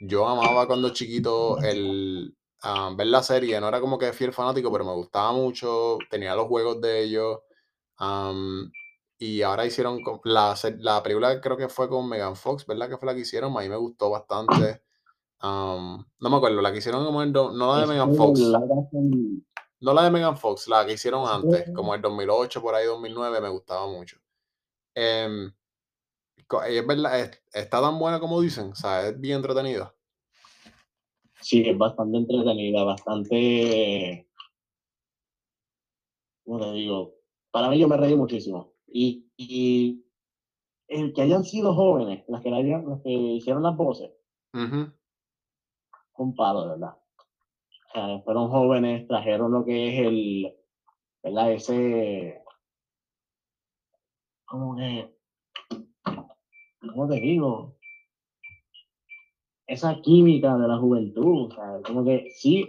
Yo 0.00 0.28
amaba 0.28 0.66
cuando 0.66 0.90
chiquito 0.90 1.60
el 1.62 2.36
ah, 2.62 2.92
ver 2.96 3.06
la 3.08 3.22
serie, 3.22 3.60
no 3.60 3.68
era 3.68 3.80
como 3.80 3.98
que 3.98 4.12
fiel 4.12 4.32
fanático, 4.32 4.70
pero 4.72 4.84
me 4.84 4.92
gustaba 4.94 5.32
mucho, 5.32 5.98
tenía 6.10 6.34
los 6.36 6.46
juegos 6.48 6.80
de 6.80 7.02
ellos. 7.04 7.38
y 9.18 9.42
ahora 9.42 9.66
hicieron 9.66 10.00
la, 10.24 10.54
la 10.78 11.02
película 11.02 11.40
creo 11.40 11.56
que 11.56 11.68
fue 11.68 11.88
con 11.88 12.08
Megan 12.08 12.36
Fox, 12.36 12.66
¿verdad? 12.66 12.88
Que 12.88 12.96
fue 12.98 13.06
la 13.06 13.14
que 13.14 13.20
hicieron, 13.20 13.56
a 13.56 13.60
mí 13.60 13.68
me 13.68 13.76
gustó 13.76 14.10
bastante. 14.10 14.82
No 16.20 16.30
me 16.30 16.36
acuerdo, 16.36 16.60
la 16.62 16.72
que 16.72 16.78
hicieron 16.78 17.04
como 17.04 17.22
el 17.22 17.32
do- 17.32 17.52
no 17.52 17.74
la 17.74 17.80
de 17.82 17.86
Megan 17.86 18.14
Fox, 18.14 18.40
no 19.80 19.94
la 19.94 20.04
de 20.04 20.10
Megan 20.10 20.36
Fox, 20.36 20.68
la 20.68 20.84
que 20.86 20.94
hicieron 20.94 21.24
es 21.24 21.30
antes, 21.30 21.70
como 21.72 21.94
el 21.94 22.02
2008, 22.02 22.62
por 22.62 22.74
ahí 22.74 22.86
2009, 22.86 23.40
me 23.40 23.48
gustaba 23.48 23.86
mucho. 23.86 24.18
Em, 24.94 25.52
co- 26.48 26.66
y 26.68 26.78
es 26.78 26.86
verdad, 26.86 27.20
es- 27.20 27.42
está 27.52 27.80
tan 27.80 27.98
buena 27.98 28.20
como 28.20 28.40
dicen, 28.40 28.72
o 28.72 28.76
sea, 28.76 29.08
es 29.08 29.20
bien 29.20 29.36
entretenida. 29.38 29.94
Sí, 31.40 31.62
es 31.66 31.76
bastante 31.76 32.18
entretenida, 32.18 32.84
bastante, 32.84 34.28
¿cómo 36.44 36.58
te 36.60 36.72
digo? 36.72 37.14
Para 37.50 37.70
mí 37.70 37.78
yo 37.78 37.88
me 37.88 37.96
reí 37.96 38.14
muchísimo. 38.16 38.74
Y, 38.86 39.30
y 39.36 40.04
el 40.88 41.12
que 41.14 41.22
hayan 41.22 41.44
sido 41.44 41.74
jóvenes, 41.74 42.24
las 42.28 42.42
que, 42.42 42.50
la 42.50 42.58
hayan- 42.58 42.88
las 42.88 43.02
que 43.02 43.10
hicieron 43.10 43.62
las 43.64 43.76
voces, 43.76 44.10
Ujú, 44.54 44.92
un 46.18 46.34
palo, 46.34 46.64
de 46.64 46.68
verdad. 46.72 46.97
Sea, 47.98 48.20
fueron 48.20 48.48
jóvenes, 48.48 49.08
trajeron 49.08 49.50
lo 49.50 49.64
que 49.64 49.88
es 49.88 50.06
el, 50.06 50.54
¿verdad? 51.20 51.52
Ese, 51.52 52.40
¿cómo 54.44 54.76
que? 54.76 55.12
¿Cómo 56.80 57.08
te 57.08 57.14
digo? 57.16 57.74
Esa 59.66 60.00
química 60.00 60.56
de 60.56 60.68
la 60.68 60.78
juventud, 60.78 61.52
o 61.52 61.82
como 61.82 62.04
que 62.04 62.30
sí. 62.36 62.68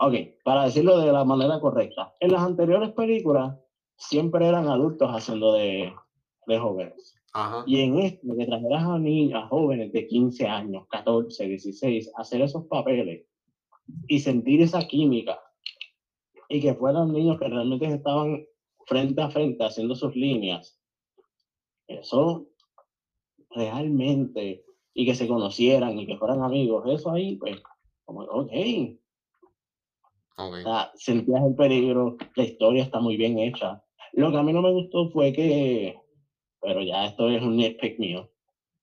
Ok, 0.00 0.14
para 0.42 0.64
decirlo 0.64 0.98
de 0.98 1.12
la 1.12 1.24
manera 1.24 1.60
correcta, 1.60 2.14
en 2.20 2.32
las 2.32 2.40
anteriores 2.40 2.92
películas 2.92 3.54
siempre 3.98 4.48
eran 4.48 4.66
adultos 4.68 5.10
haciendo 5.10 5.52
de, 5.52 5.92
de 6.46 6.58
jóvenes. 6.58 7.14
Ajá. 7.34 7.64
Y 7.66 7.80
en 7.80 7.98
esto, 7.98 8.36
que 8.36 8.46
trajeras 8.46 8.84
a 8.84 8.98
niños, 8.98 9.42
a 9.42 9.48
jóvenes 9.48 9.92
de 9.92 10.06
15 10.06 10.46
años, 10.46 10.86
14, 10.88 11.48
16, 11.48 12.12
hacer 12.16 12.40
esos 12.42 12.66
papeles 12.66 13.26
y 14.06 14.20
sentir 14.20 14.62
esa 14.62 14.86
química 14.86 15.40
y 16.48 16.60
que 16.60 16.74
fueran 16.74 17.12
niños 17.12 17.38
que 17.38 17.48
realmente 17.48 17.86
estaban 17.86 18.44
frente 18.86 19.20
a 19.20 19.30
frente 19.30 19.64
haciendo 19.64 19.94
sus 19.94 20.14
líneas, 20.14 20.80
eso 21.88 22.46
realmente, 23.50 24.64
y 24.94 25.06
que 25.06 25.14
se 25.14 25.26
conocieran 25.26 25.98
y 25.98 26.06
que 26.06 26.16
fueran 26.16 26.42
amigos, 26.42 26.84
eso 26.86 27.10
ahí, 27.10 27.36
pues, 27.36 27.60
como, 28.04 28.20
ok, 28.22 28.52
Ok. 30.36 30.52
o 30.52 30.62
sea, 30.62 30.92
sentías 30.94 31.42
el 31.44 31.54
peligro, 31.54 32.16
la 32.36 32.44
historia 32.44 32.82
está 32.82 33.00
muy 33.00 33.16
bien 33.16 33.38
hecha. 33.38 33.82
Lo 34.12 34.30
que 34.30 34.36
a 34.36 34.42
mí 34.42 34.52
no 34.52 34.62
me 34.62 34.72
gustó 34.72 35.10
fue 35.10 35.32
que, 35.32 35.96
pero 36.64 36.82
ya 36.82 37.06
esto 37.06 37.28
es 37.30 37.42
un 37.42 37.56
nitpick 37.56 37.98
mío, 37.98 38.30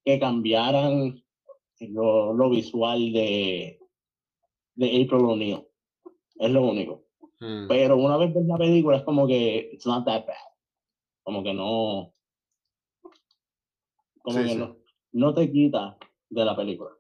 que 0.05 0.19
cambiaran 0.19 1.23
lo, 1.81 2.33
lo 2.33 2.49
visual 2.49 3.13
de, 3.13 3.79
de 4.75 4.87
April 4.87 5.25
O'Neil. 5.25 5.67
Es 6.37 6.51
lo 6.51 6.63
único. 6.67 7.05
Mm, 7.39 7.67
Pero 7.67 7.97
una 7.97 8.17
vez 8.17 8.33
ves 8.33 8.45
la 8.45 8.57
película 8.57 8.97
es 8.97 9.03
como 9.03 9.27
que 9.27 9.71
it's 9.73 9.85
not 9.87 10.05
that 10.05 10.25
bad. 10.27 10.35
Como 11.23 11.43
que 11.43 11.53
no. 11.53 12.13
Como 14.23 14.37
Sí, 14.37 14.47
que 14.47 14.55
sí. 14.55 14.57
no, 14.57 14.77
no 15.11 15.33
te 15.35 15.51
quita 15.51 15.97
de 16.29 16.45
la 16.45 16.55
película. 16.55 16.91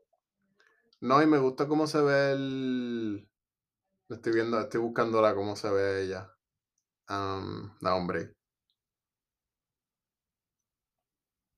No, 1.01 1.21
y 1.21 1.27
me 1.27 1.37
gusta 1.39 1.67
cómo 1.67 1.87
se 1.87 2.01
ve 2.01 2.31
el. 2.33 3.29
Estoy 4.09 4.33
viendo, 4.33 4.59
estoy 4.59 4.81
buscándola 4.81 5.35
cómo 5.35 5.55
se 5.55 5.69
ve 5.71 6.03
ella. 6.05 6.31
Um, 7.09 7.71
no, 7.81 7.95
hombre. 7.97 8.35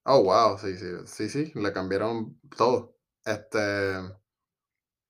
Oh, 0.06 0.22
wow, 0.24 0.58
sí, 0.58 0.76
sí, 0.78 0.86
sí, 1.06 1.30
sí, 1.30 1.52
le 1.56 1.72
cambiaron 1.74 2.40
todo. 2.58 2.96
Este. 3.26 3.70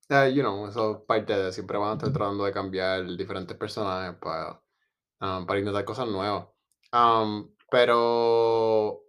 eh, 0.09 0.31
you 0.33 0.41
know, 0.41 0.67
eso 0.67 0.91
es 0.91 0.97
parte 1.05 1.33
de. 1.35 1.51
Siempre 1.51 1.77
van 1.77 1.91
a 1.91 1.93
estar 1.93 2.12
tratando 2.13 2.45
de 2.45 2.51
cambiar 2.51 3.05
diferentes 3.17 3.57
personajes 3.57 4.17
para, 4.19 4.62
um, 5.21 5.45
para 5.45 5.59
intentar 5.59 5.85
cosas 5.85 6.07
nuevas. 6.07 6.47
Um, 6.93 7.50
pero. 7.71 9.01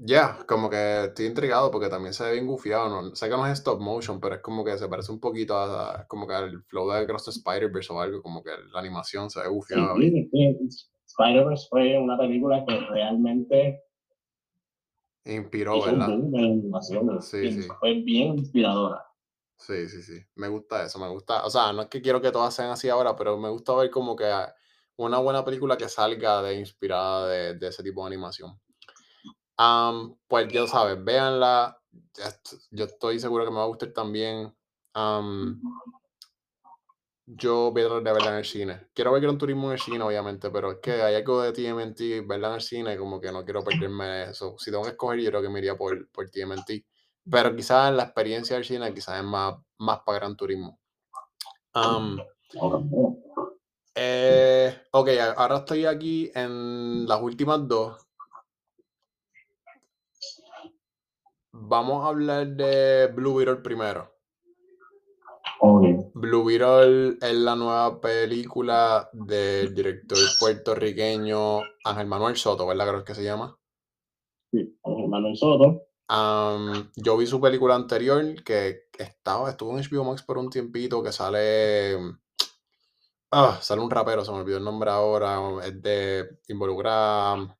Ya, 0.00 0.38
como 0.46 0.70
que 0.70 1.04
estoy 1.06 1.26
intrigado 1.26 1.70
porque 1.72 1.88
también 1.88 2.14
se 2.14 2.24
ve 2.24 2.32
bien 2.34 2.46
gufiado, 2.46 2.88
¿no? 2.88 3.14
Sé 3.16 3.28
que 3.28 3.36
no 3.36 3.44
es 3.46 3.52
stop 3.58 3.80
motion, 3.80 4.20
pero 4.20 4.36
es 4.36 4.40
como 4.42 4.64
que 4.64 4.78
se 4.78 4.88
parece 4.88 5.10
un 5.10 5.18
poquito 5.20 5.56
a, 5.58 6.06
como 6.08 6.26
que 6.28 6.34
al 6.34 6.62
flow 6.64 6.88
de 6.92 7.04
Cross 7.06 7.24
the 7.26 7.30
Spider-Verse 7.32 7.92
o 7.92 8.00
algo, 8.00 8.22
como 8.22 8.42
que 8.44 8.50
la 8.72 8.78
animación 8.80 9.28
se 9.28 9.40
ve 9.40 9.46
Sí, 9.46 9.50
gufiado. 9.50 9.96
y 10.00 10.06
es 10.20 10.28
que 10.32 10.58
Spider-Verse 11.06 11.66
fue 11.68 11.98
una 11.98 12.16
película 12.18 12.64
que 12.66 12.78
realmente 12.90 13.82
inspiró, 15.34 15.82
¿verdad? 15.82 16.08
Sí, 17.20 17.62
sí. 17.62 17.68
Fue 17.80 17.94
bien 18.02 18.38
inspiradora. 18.38 19.04
Sí, 19.56 19.88
sí, 19.88 20.02
sí. 20.02 20.20
Me 20.36 20.48
gusta 20.48 20.84
eso, 20.84 20.98
me 20.98 21.08
gusta. 21.08 21.44
O 21.44 21.50
sea, 21.50 21.72
no 21.72 21.82
es 21.82 21.88
que 21.88 22.00
quiero 22.00 22.20
que 22.20 22.30
todas 22.30 22.54
sean 22.54 22.70
así 22.70 22.88
ahora, 22.88 23.16
pero 23.16 23.36
me 23.36 23.48
gusta 23.48 23.74
ver 23.74 23.90
como 23.90 24.14
que 24.14 24.30
una 24.96 25.18
buena 25.18 25.44
película 25.44 25.76
que 25.76 25.88
salga 25.88 26.42
de 26.42 26.58
inspirada 26.58 27.28
de, 27.28 27.54
de 27.54 27.68
ese 27.68 27.82
tipo 27.82 28.02
de 28.02 28.06
animación. 28.08 28.60
Am, 29.56 30.16
pues 30.28 30.48
ya 30.52 30.66
sabes, 30.66 31.02
véanla. 31.02 31.80
Yo 32.70 32.84
estoy 32.84 33.18
seguro 33.18 33.44
que 33.44 33.50
me 33.50 33.56
va 33.56 33.64
a 33.64 33.68
gustar 33.68 33.92
también. 33.92 34.54
Am, 34.94 35.60
yo 37.30 37.70
voy 37.72 37.82
a 37.82 37.86
tratar 37.86 38.04
de 38.04 38.12
verla 38.12 38.30
en 38.30 38.36
el 38.38 38.44
cine. 38.44 38.88
Quiero 38.94 39.12
ver 39.12 39.22
Gran 39.22 39.36
Turismo 39.36 39.66
en 39.66 39.72
el 39.74 39.80
cine, 39.80 40.02
obviamente, 40.02 40.50
pero 40.50 40.72
es 40.72 40.78
que 40.78 41.02
hay 41.02 41.14
algo 41.14 41.42
de 41.42 41.52
TMNT, 41.52 42.26
verla 42.26 42.48
en 42.48 42.54
el 42.54 42.60
cine, 42.62 42.96
como 42.96 43.20
que 43.20 43.30
no 43.30 43.44
quiero 43.44 43.62
perderme 43.62 44.30
eso. 44.30 44.56
Si 44.58 44.70
tengo 44.70 44.84
que 44.84 44.90
escoger, 44.90 45.20
yo 45.20 45.30
creo 45.30 45.42
que 45.42 45.50
me 45.50 45.58
iría 45.58 45.76
por, 45.76 46.10
por 46.10 46.30
TMNT. 46.30 46.84
Pero 47.30 47.54
quizás 47.54 47.92
la 47.92 48.04
experiencia 48.04 48.56
del 48.56 48.64
cine 48.64 48.94
quizás 48.94 49.18
es 49.18 49.24
más, 49.24 49.56
más 49.76 50.00
para 50.06 50.20
Gran 50.20 50.36
Turismo. 50.36 50.78
Um, 51.74 52.18
eh, 53.94 54.82
ok, 54.90 55.08
ahora 55.36 55.58
estoy 55.58 55.84
aquí 55.84 56.30
en 56.34 57.06
las 57.06 57.20
últimas 57.20 57.68
dos. 57.68 58.06
Vamos 61.52 62.04
a 62.04 62.08
hablar 62.08 62.46
de 62.46 63.08
Blue 63.08 63.34
Beetle 63.34 63.56
primero. 63.56 64.14
Blue 66.18 66.44
Beetle 66.44 67.16
es 67.20 67.34
la 67.34 67.54
nueva 67.54 68.00
película 68.00 69.08
del 69.12 69.72
director 69.72 70.18
puertorriqueño 70.40 71.60
Ángel 71.84 72.06
Manuel 72.08 72.36
Soto, 72.36 72.66
¿verdad? 72.66 72.88
Creo 72.88 73.04
que 73.04 73.14
se 73.14 73.22
llama. 73.22 73.56
Sí, 74.50 74.76
Ángel 74.82 75.08
Manuel 75.08 75.36
Soto. 75.36 75.82
yo 76.96 77.16
vi 77.16 77.26
su 77.26 77.40
película 77.40 77.76
anterior 77.76 78.42
que 78.42 78.88
estaba, 78.98 79.50
estuvo 79.50 79.78
en 79.78 79.84
HBO 79.84 80.04
Max 80.04 80.24
por 80.24 80.38
un 80.38 80.50
tiempito 80.50 81.02
que 81.04 81.12
sale. 81.12 81.96
Ah, 83.30 83.58
sale 83.60 83.80
un 83.80 83.90
rapero, 83.90 84.24
se 84.24 84.32
me 84.32 84.38
olvidó 84.38 84.58
el 84.58 84.64
nombre 84.64 84.90
ahora. 84.90 85.38
Es 85.64 85.80
de 85.80 86.40
involucrar 86.48 87.56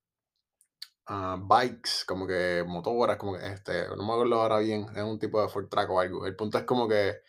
bikes, 1.38 2.04
como 2.06 2.26
que 2.26 2.64
motoras, 2.66 3.18
como 3.18 3.38
que 3.38 3.46
este, 3.46 3.88
no 3.96 4.04
me 4.04 4.12
acuerdo 4.12 4.42
ahora 4.42 4.58
bien, 4.58 4.86
es 4.94 5.02
un 5.02 5.18
tipo 5.18 5.40
de 5.40 5.48
Ford 5.48 5.68
Track 5.68 5.88
o 5.90 6.00
algo. 6.00 6.26
El 6.26 6.34
punto 6.34 6.58
es 6.58 6.64
como 6.64 6.88
que 6.88 7.22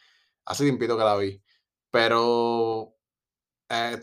hace 0.50 0.64
tiempito 0.64 0.98
que 0.98 1.04
la 1.04 1.16
vi, 1.16 1.42
pero 1.92 2.96
eh, 3.70 4.00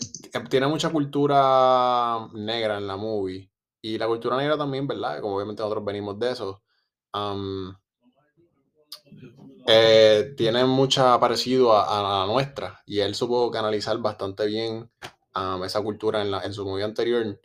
tiene 0.48 0.68
mucha 0.68 0.90
cultura 0.90 2.28
negra 2.32 2.78
en 2.78 2.86
la 2.86 2.96
movie. 2.96 3.50
Y 3.82 3.98
la 3.98 4.06
cultura 4.06 4.36
negra 4.36 4.56
también, 4.56 4.86
¿verdad? 4.86 5.20
Como 5.20 5.36
obviamente 5.36 5.62
nosotros 5.62 5.84
venimos 5.84 6.18
de 6.18 6.30
eso. 6.30 6.62
Eh, 9.66 10.34
tiene 10.36 10.64
mucha 10.64 11.18
parecido 11.18 11.76
a, 11.76 12.02
la 12.02 12.32
nuestra. 12.32 12.82
Y 12.86 13.00
él 13.00 13.14
supo 13.14 13.50
canalizar 13.50 13.98
bastante 13.98 14.46
bien 14.46 14.90
esa 15.64 15.82
cultura 15.82 16.22
en, 16.22 16.30
la, 16.30 16.42
en 16.42 16.52
su 16.52 16.64
movie 16.64 16.84
anterior. 16.84 17.40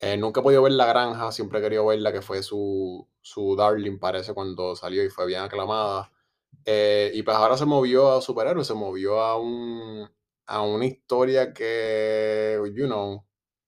Eh, 0.00 0.16
nunca 0.16 0.40
he 0.40 0.42
podido 0.42 0.62
ver 0.62 0.72
La 0.72 0.86
Granja, 0.86 1.30
siempre 1.32 1.58
he 1.58 1.62
querido 1.62 1.86
verla, 1.86 2.12
que 2.12 2.22
fue 2.22 2.42
su, 2.42 3.06
su 3.20 3.56
Darling, 3.56 3.98
parece, 3.98 4.32
cuando 4.32 4.76
salió 4.76 5.04
y 5.04 5.10
fue 5.10 5.26
bien 5.26 5.42
aclamada. 5.42 6.10
Eh, 6.70 7.10
y 7.14 7.22
pues 7.22 7.34
ahora 7.36 7.56
se 7.56 7.64
movió 7.64 8.12
a 8.12 8.20
superhéroes, 8.20 8.66
se 8.66 8.74
movió 8.74 9.20
a, 9.22 9.38
un, 9.38 10.06
a 10.46 10.60
una 10.62 10.84
historia 10.86 11.54
que, 11.54 12.60
you 12.74 12.86
know, 12.86 13.24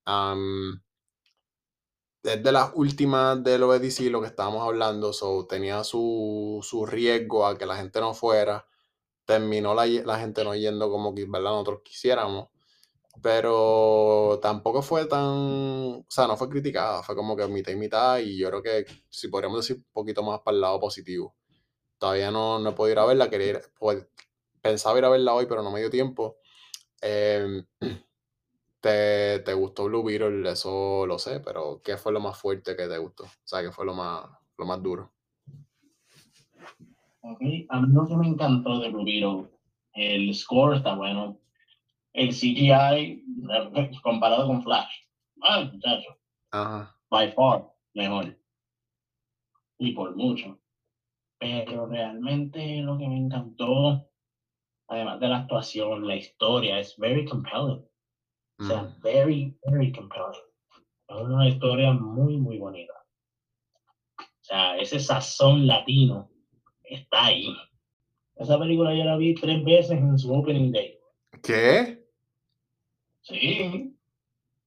um, 0.07 0.81
las 2.23 2.73
últimas 2.75 3.43
de 3.43 3.59
lo 3.59 3.73
de 3.73 3.79
DC, 3.79 4.11
lo 4.11 4.21
que 4.21 4.27
estábamos 4.27 4.63
hablando, 4.63 5.13
so, 5.13 5.47
tenía 5.47 5.83
su, 5.85 6.61
su 6.63 6.85
riesgo 6.87 7.47
a 7.47 7.57
que 7.57 7.67
la 7.67 7.77
gente 7.77 8.01
no 8.01 8.13
fuera. 8.15 8.67
Terminó 9.27 9.75
la, 9.75 9.87
la 9.87 10.19
gente 10.21 10.45
no 10.45 10.55
yendo 10.57 10.91
como 10.91 11.15
que, 11.15 11.25
¿verdad? 11.27 11.51
nosotros 11.53 11.83
quisiéramos 11.85 12.49
pero 13.23 14.39
tampoco 14.43 14.83
fue 14.83 15.07
tan, 15.07 15.21
o 15.29 16.07
sea, 16.09 16.27
no 16.29 16.37
fue 16.37 16.49
criticada, 16.51 17.03
fue 17.03 17.17
como 17.17 17.37
que 17.37 17.47
mitad 17.49 17.73
y 17.73 17.77
mitad 17.77 18.19
y 18.21 18.39
yo 18.39 18.49
creo 18.51 18.63
que 18.63 18.87
si 19.11 19.29
podríamos 19.29 19.61
decir 19.61 19.77
un 19.79 19.93
poquito 19.93 20.23
más 20.23 20.41
para 20.41 20.55
el 20.57 20.61
lado 20.63 20.81
positivo. 20.81 21.35
Todavía 22.01 22.31
no, 22.31 22.59
no 22.59 22.71
he 22.71 22.73
podido 22.73 22.95
ir 22.95 22.99
a 22.99 23.05
verla, 23.05 23.29
quería 23.29 23.49
ir, 23.49 23.61
pues, 23.79 24.09
pensaba 24.63 24.99
ir 24.99 25.05
a 25.05 25.11
verla 25.11 25.35
hoy, 25.35 25.45
pero 25.45 25.63
no 25.63 25.71
me 25.71 25.81
dio 25.81 25.91
tiempo. 25.91 26.39
Em, 27.03 27.63
te, 28.81 29.41
te, 29.41 29.53
gustó 29.53 29.85
Blue 29.85 30.03
Beetle, 30.03 30.51
eso 30.51 31.05
lo 31.07 31.19
sé, 31.19 31.41
pero 31.41 31.83
¿qué 31.85 31.99
fue 31.99 32.11
lo 32.11 32.21
más 32.21 32.39
fuerte 32.39 32.75
que 32.75 32.89
te 32.89 32.97
gustó? 32.97 33.25
O 33.25 33.45
sea, 33.45 33.61
¿qué 33.61 33.71
fue 33.71 33.85
lo 33.85 33.93
más, 33.93 34.25
lo 34.57 34.65
más 34.65 34.83
duro? 34.83 35.13
Okay. 37.21 37.67
A 37.69 37.83
mí 37.83 37.93
lo 37.93 38.09
que 38.09 38.17
me 38.17 38.29
encantó 38.29 38.81
de 38.81 38.89
Blue 38.89 39.05
Beetle, 39.05 39.51
el 39.93 40.35
score 40.35 40.77
está 40.77 40.95
bueno, 40.95 41.39
el 42.15 42.31
CGI 42.31 43.27
comparado 44.03 44.47
con 44.47 44.63
Flash. 44.63 45.05
Ah, 45.43 45.71
muchacho. 45.71 46.17
By 47.11 47.31
far, 47.33 47.71
mejor. 47.93 48.39
Y 49.77 49.93
por 49.93 50.17
mucho. 50.17 50.60
Pero 51.41 51.87
realmente 51.87 52.83
lo 52.83 52.99
que 52.99 53.09
me 53.09 53.17
encantó, 53.17 54.07
además 54.87 55.19
de 55.21 55.29
la 55.29 55.39
actuación, 55.39 56.07
la 56.07 56.17
historia, 56.17 56.79
es 56.79 56.97
very 56.99 57.25
compelling. 57.25 57.83
O 58.59 58.65
sea, 58.65 58.83
mm. 58.83 59.01
very, 59.01 59.59
very 59.65 59.91
compelling. 59.91 60.43
Es 61.09 61.17
una 61.17 61.49
historia 61.49 61.93
muy, 61.93 62.37
muy 62.37 62.59
bonita. 62.59 62.93
O 64.19 64.43
sea, 64.43 64.77
ese 64.77 65.01
sazón 65.01 65.67
latino 65.67 66.31
está 66.85 67.27
ahí. 67.27 67.57
Esa 68.37 68.59
película 68.59 68.95
yo 68.95 69.05
la 69.05 69.17
vi 69.17 69.35
tres 69.35 69.65
veces 69.65 69.93
en 69.93 70.19
su 70.19 70.35
opening 70.35 70.73
day. 70.73 70.99
¿Qué? 71.43 72.07
Sí. 73.23 73.97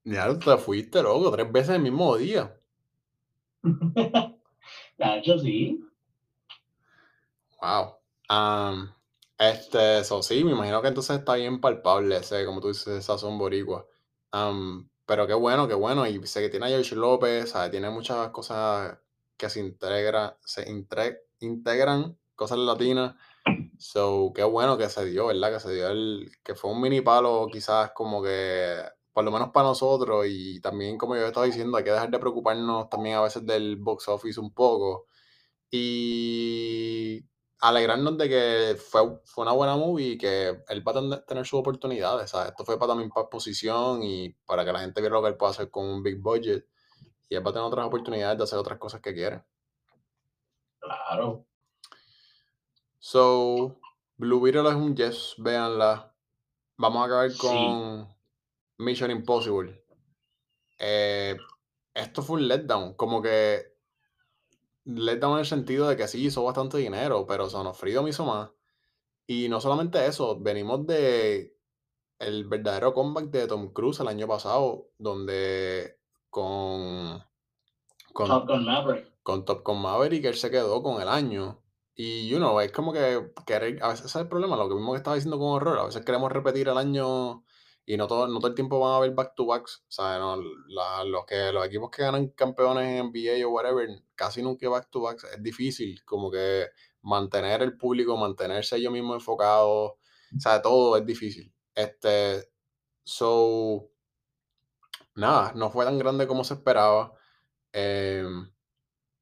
Ya 0.06 0.38
te 0.40 0.58
fuiste, 0.58 1.04
loco, 1.04 1.32
tres 1.32 1.52
veces 1.52 1.76
el 1.76 1.84
mismo 1.84 2.18
día. 2.18 2.60
Hecho, 4.98 5.38
sí. 5.38 5.80
Wow. 7.64 7.96
este, 9.38 10.00
eso 10.00 10.22
sí, 10.22 10.44
me 10.44 10.52
imagino 10.52 10.82
que 10.82 10.90
entonces 10.90 11.20
está 11.20 11.36
bien 11.36 11.62
palpable 11.62 12.18
ese, 12.18 12.46
como 12.46 12.60
tú 12.60 12.68
dices, 12.68 12.88
esa 12.90 13.18
son 13.18 13.38
boricua. 13.38 13.88
pero 15.06 15.28
qué 15.28 15.34
bueno, 15.34 15.68
qué 15.68 15.74
bueno. 15.74 16.06
Y 16.08 16.26
sé 16.28 16.42
que 16.42 16.50
tiene 16.50 16.66
a 16.66 16.70
George 16.70 16.96
López, 16.96 17.54
tiene 17.72 17.90
muchas 17.90 18.30
cosas 18.32 18.98
que 19.38 19.50
se 19.50 19.62
integra, 19.62 20.38
se 20.46 20.70
integran, 21.40 22.18
cosas 22.36 22.58
latinas. 22.60 23.16
So, 23.80 24.32
qué 24.36 24.44
bueno 24.44 24.78
que 24.78 24.90
se 24.90 25.06
dio, 25.06 25.28
¿verdad? 25.28 25.54
Que 25.54 25.60
se 25.60 25.74
dio 25.74 25.90
el, 25.90 26.32
que 26.44 26.56
fue 26.56 26.72
un 26.72 26.82
mini 26.82 27.02
palo 27.02 27.48
quizás 27.52 27.92
como 27.94 28.24
que, 28.24 28.78
por 29.14 29.24
lo 29.26 29.32
menos 29.32 29.50
para 29.52 29.68
nosotros, 29.70 30.26
y 30.30 30.60
también 30.62 30.98
como 30.98 31.16
yo 31.16 31.26
estaba 31.28 31.46
diciendo, 31.46 31.78
hay 31.78 31.84
que 31.84 31.92
dejar 31.92 32.12
de 32.12 32.20
preocuparnos 32.20 32.90
también 32.90 33.18
a 33.18 33.22
veces 33.22 33.46
del 33.46 33.78
box 33.78 34.08
office 34.10 34.40
un 34.40 34.54
poco. 34.54 35.08
Y 35.72 37.13
alegrarnos 37.64 38.18
de 38.18 38.28
que 38.28 38.76
fue, 38.76 39.22
fue 39.24 39.44
una 39.44 39.54
buena 39.54 39.78
movie 39.78 40.12
y 40.12 40.18
que 40.18 40.64
él 40.68 40.86
va 40.86 40.92
a 40.92 41.26
tener 41.26 41.46
sus 41.46 41.62
oportunidades. 41.62 42.30
¿sabes? 42.30 42.50
Esto 42.50 42.66
fue 42.66 42.78
para 42.78 42.90
también 42.90 43.10
para 43.10 43.24
exposición 43.24 44.04
y 44.04 44.32
para 44.46 44.66
que 44.66 44.74
la 44.74 44.80
gente 44.80 45.00
viera 45.00 45.16
lo 45.16 45.22
que 45.22 45.30
él 45.30 45.38
puede 45.38 45.52
hacer 45.52 45.72
con 45.72 45.86
un 45.86 46.04
big 46.04 46.18
budget. 46.22 46.68
Y 47.30 47.36
él 47.36 47.46
va 47.46 47.52
a 47.52 47.54
tener 47.54 47.66
otras 47.66 47.88
oportunidades 47.88 48.38
de 48.38 48.44
hacer 48.44 48.60
otras 48.60 48.78
cosas 48.78 49.00
que 49.00 49.14
quiere. 49.14 49.44
Claro. 50.80 51.46
So, 53.00 53.80
Blue 54.18 54.42
Beetle 54.42 54.68
es 54.68 54.76
un 54.76 54.96
yes, 54.96 55.36
véanla. 55.38 56.14
Vamos 56.76 57.02
a 57.02 57.06
acabar 57.06 57.32
con 57.38 58.14
Mission 58.78 59.10
Impossible. 59.10 59.86
Eh, 60.78 61.38
esto 61.94 62.22
fue 62.22 62.42
un 62.42 62.48
letdown, 62.50 62.96
como 62.96 63.22
que 63.22 63.73
letdown 64.86 65.34
en 65.34 65.40
el 65.40 65.46
sentido 65.46 65.88
de 65.88 65.96
que 65.96 66.08
sí 66.08 66.26
hizo 66.26 66.44
bastante 66.44 66.78
dinero, 66.78 67.26
pero 67.28 67.50
Sonofrido 67.50 68.04
me 68.04 68.10
hizo 68.10 68.26
más. 68.26 68.52
Y 69.26 69.48
no 69.50 69.62
solamente 69.62 70.06
eso, 70.06 70.40
venimos 70.40 70.86
de 70.86 71.56
el 72.20 72.46
verdadero 72.48 72.94
comeback 72.94 73.26
de 73.32 73.48
Tom 73.48 73.74
Cruise 73.74 74.00
el 74.00 74.08
año 74.08 74.28
pasado, 74.28 74.90
donde 74.98 75.98
con, 76.30 77.24
con 78.14 78.28
Top 78.28 78.48
Gun 78.48 78.66
Maverick. 78.66 79.24
Con 79.24 79.46
Top 79.46 79.66
Gun 79.66 79.82
Maverick 79.82 80.26
él 80.26 80.36
se 80.36 80.52
quedó 80.52 80.82
con 80.84 81.02
el 81.02 81.08
año. 81.08 81.62
Y, 81.96 82.28
you 82.28 82.38
know, 82.38 82.60
es 82.60 82.72
como 82.72 82.92
que 82.92 83.32
querer, 83.46 83.82
a 83.84 83.90
veces 83.90 84.08
es 84.08 84.16
el 84.16 84.28
problema, 84.28 84.58
lo 84.58 84.68
que 84.68 84.76
mismo 84.76 84.94
que 84.94 84.98
estaba 84.98 85.16
diciendo 85.16 85.38
con 85.38 85.50
horror, 85.50 85.78
a 85.78 85.86
veces 85.86 86.04
queremos 86.04 86.32
repetir 86.32 86.68
el 86.68 86.78
año 86.78 87.44
y 87.86 87.98
no 87.98 88.08
todo, 88.08 88.28
no 88.28 88.40
todo 88.40 88.48
el 88.50 88.56
tiempo 88.56 88.80
van 88.80 88.94
a 88.94 88.98
haber 88.98 89.12
back 89.12 89.36
to 89.36 89.46
backs, 89.46 89.84
o 89.88 89.92
sea, 89.92 90.18
no, 90.20 90.38
los, 90.38 91.26
que, 91.26 91.52
los 91.52 91.66
equipos 91.66 91.92
que 91.92 92.04
ganan 92.04 92.30
campeones 92.30 92.86
en 92.86 93.08
NBA 93.08 93.46
o 93.46 93.52
whatever, 93.52 93.90
casi 94.16 94.42
nunca 94.42 94.70
back 94.70 94.90
to 94.90 95.02
backs, 95.02 95.26
es 95.26 95.44
difícil, 95.44 96.04
como 96.06 96.32
que 96.32 96.68
mantener 97.02 97.62
el 97.62 97.78
público, 97.78 98.16
mantenerse 98.18 98.78
ellos 98.78 98.94
mismos 98.94 99.16
enfocados, 99.16 99.92
o 100.36 100.40
sea, 100.40 100.62
todo 100.62 100.98
es 100.98 101.06
difícil. 101.06 101.54
Este, 101.76 102.50
so, 103.04 103.90
nada, 105.16 105.54
no 105.56 105.70
fue 105.70 105.86
tan 105.86 105.98
grande 106.00 106.28
como 106.28 106.44
se 106.44 106.56
esperaba. 106.56 107.14
Eh, 107.74 108.26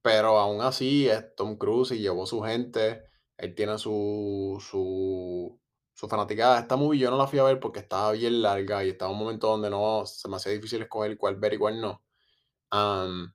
pero 0.02 0.40
aún 0.40 0.62
así 0.62 1.08
es 1.08 1.36
Tom 1.36 1.58
Cruise 1.58 1.92
y 1.92 2.00
llevó 2.00 2.26
su 2.26 2.42
gente. 2.42 3.04
Él 3.38 3.56
tiene 3.56 3.78
su, 3.78 4.58
su, 4.62 5.60
su 6.02 6.08
fanaticada. 6.08 6.60
Esta 6.60 6.78
movie 6.78 7.00
yo 7.00 7.12
no 7.12 7.18
la 7.18 7.28
fui 7.28 7.38
a 7.38 7.44
ver 7.44 7.60
porque 7.60 7.80
estaba 7.80 8.14
bien 8.14 8.42
larga 8.42 8.84
y 8.84 8.90
estaba 8.90 9.12
en 9.12 9.18
un 9.18 9.24
momento 9.24 9.48
donde 9.50 9.70
no 9.70 10.04
se 10.08 10.28
me 10.28 10.38
hacía 10.38 10.52
difícil 10.52 10.82
escoger 10.82 11.16
cuál 11.16 11.36
ver 11.36 11.54
y 11.54 11.58
cuál 11.60 11.80
no. 11.80 12.02
Um, 12.72 13.32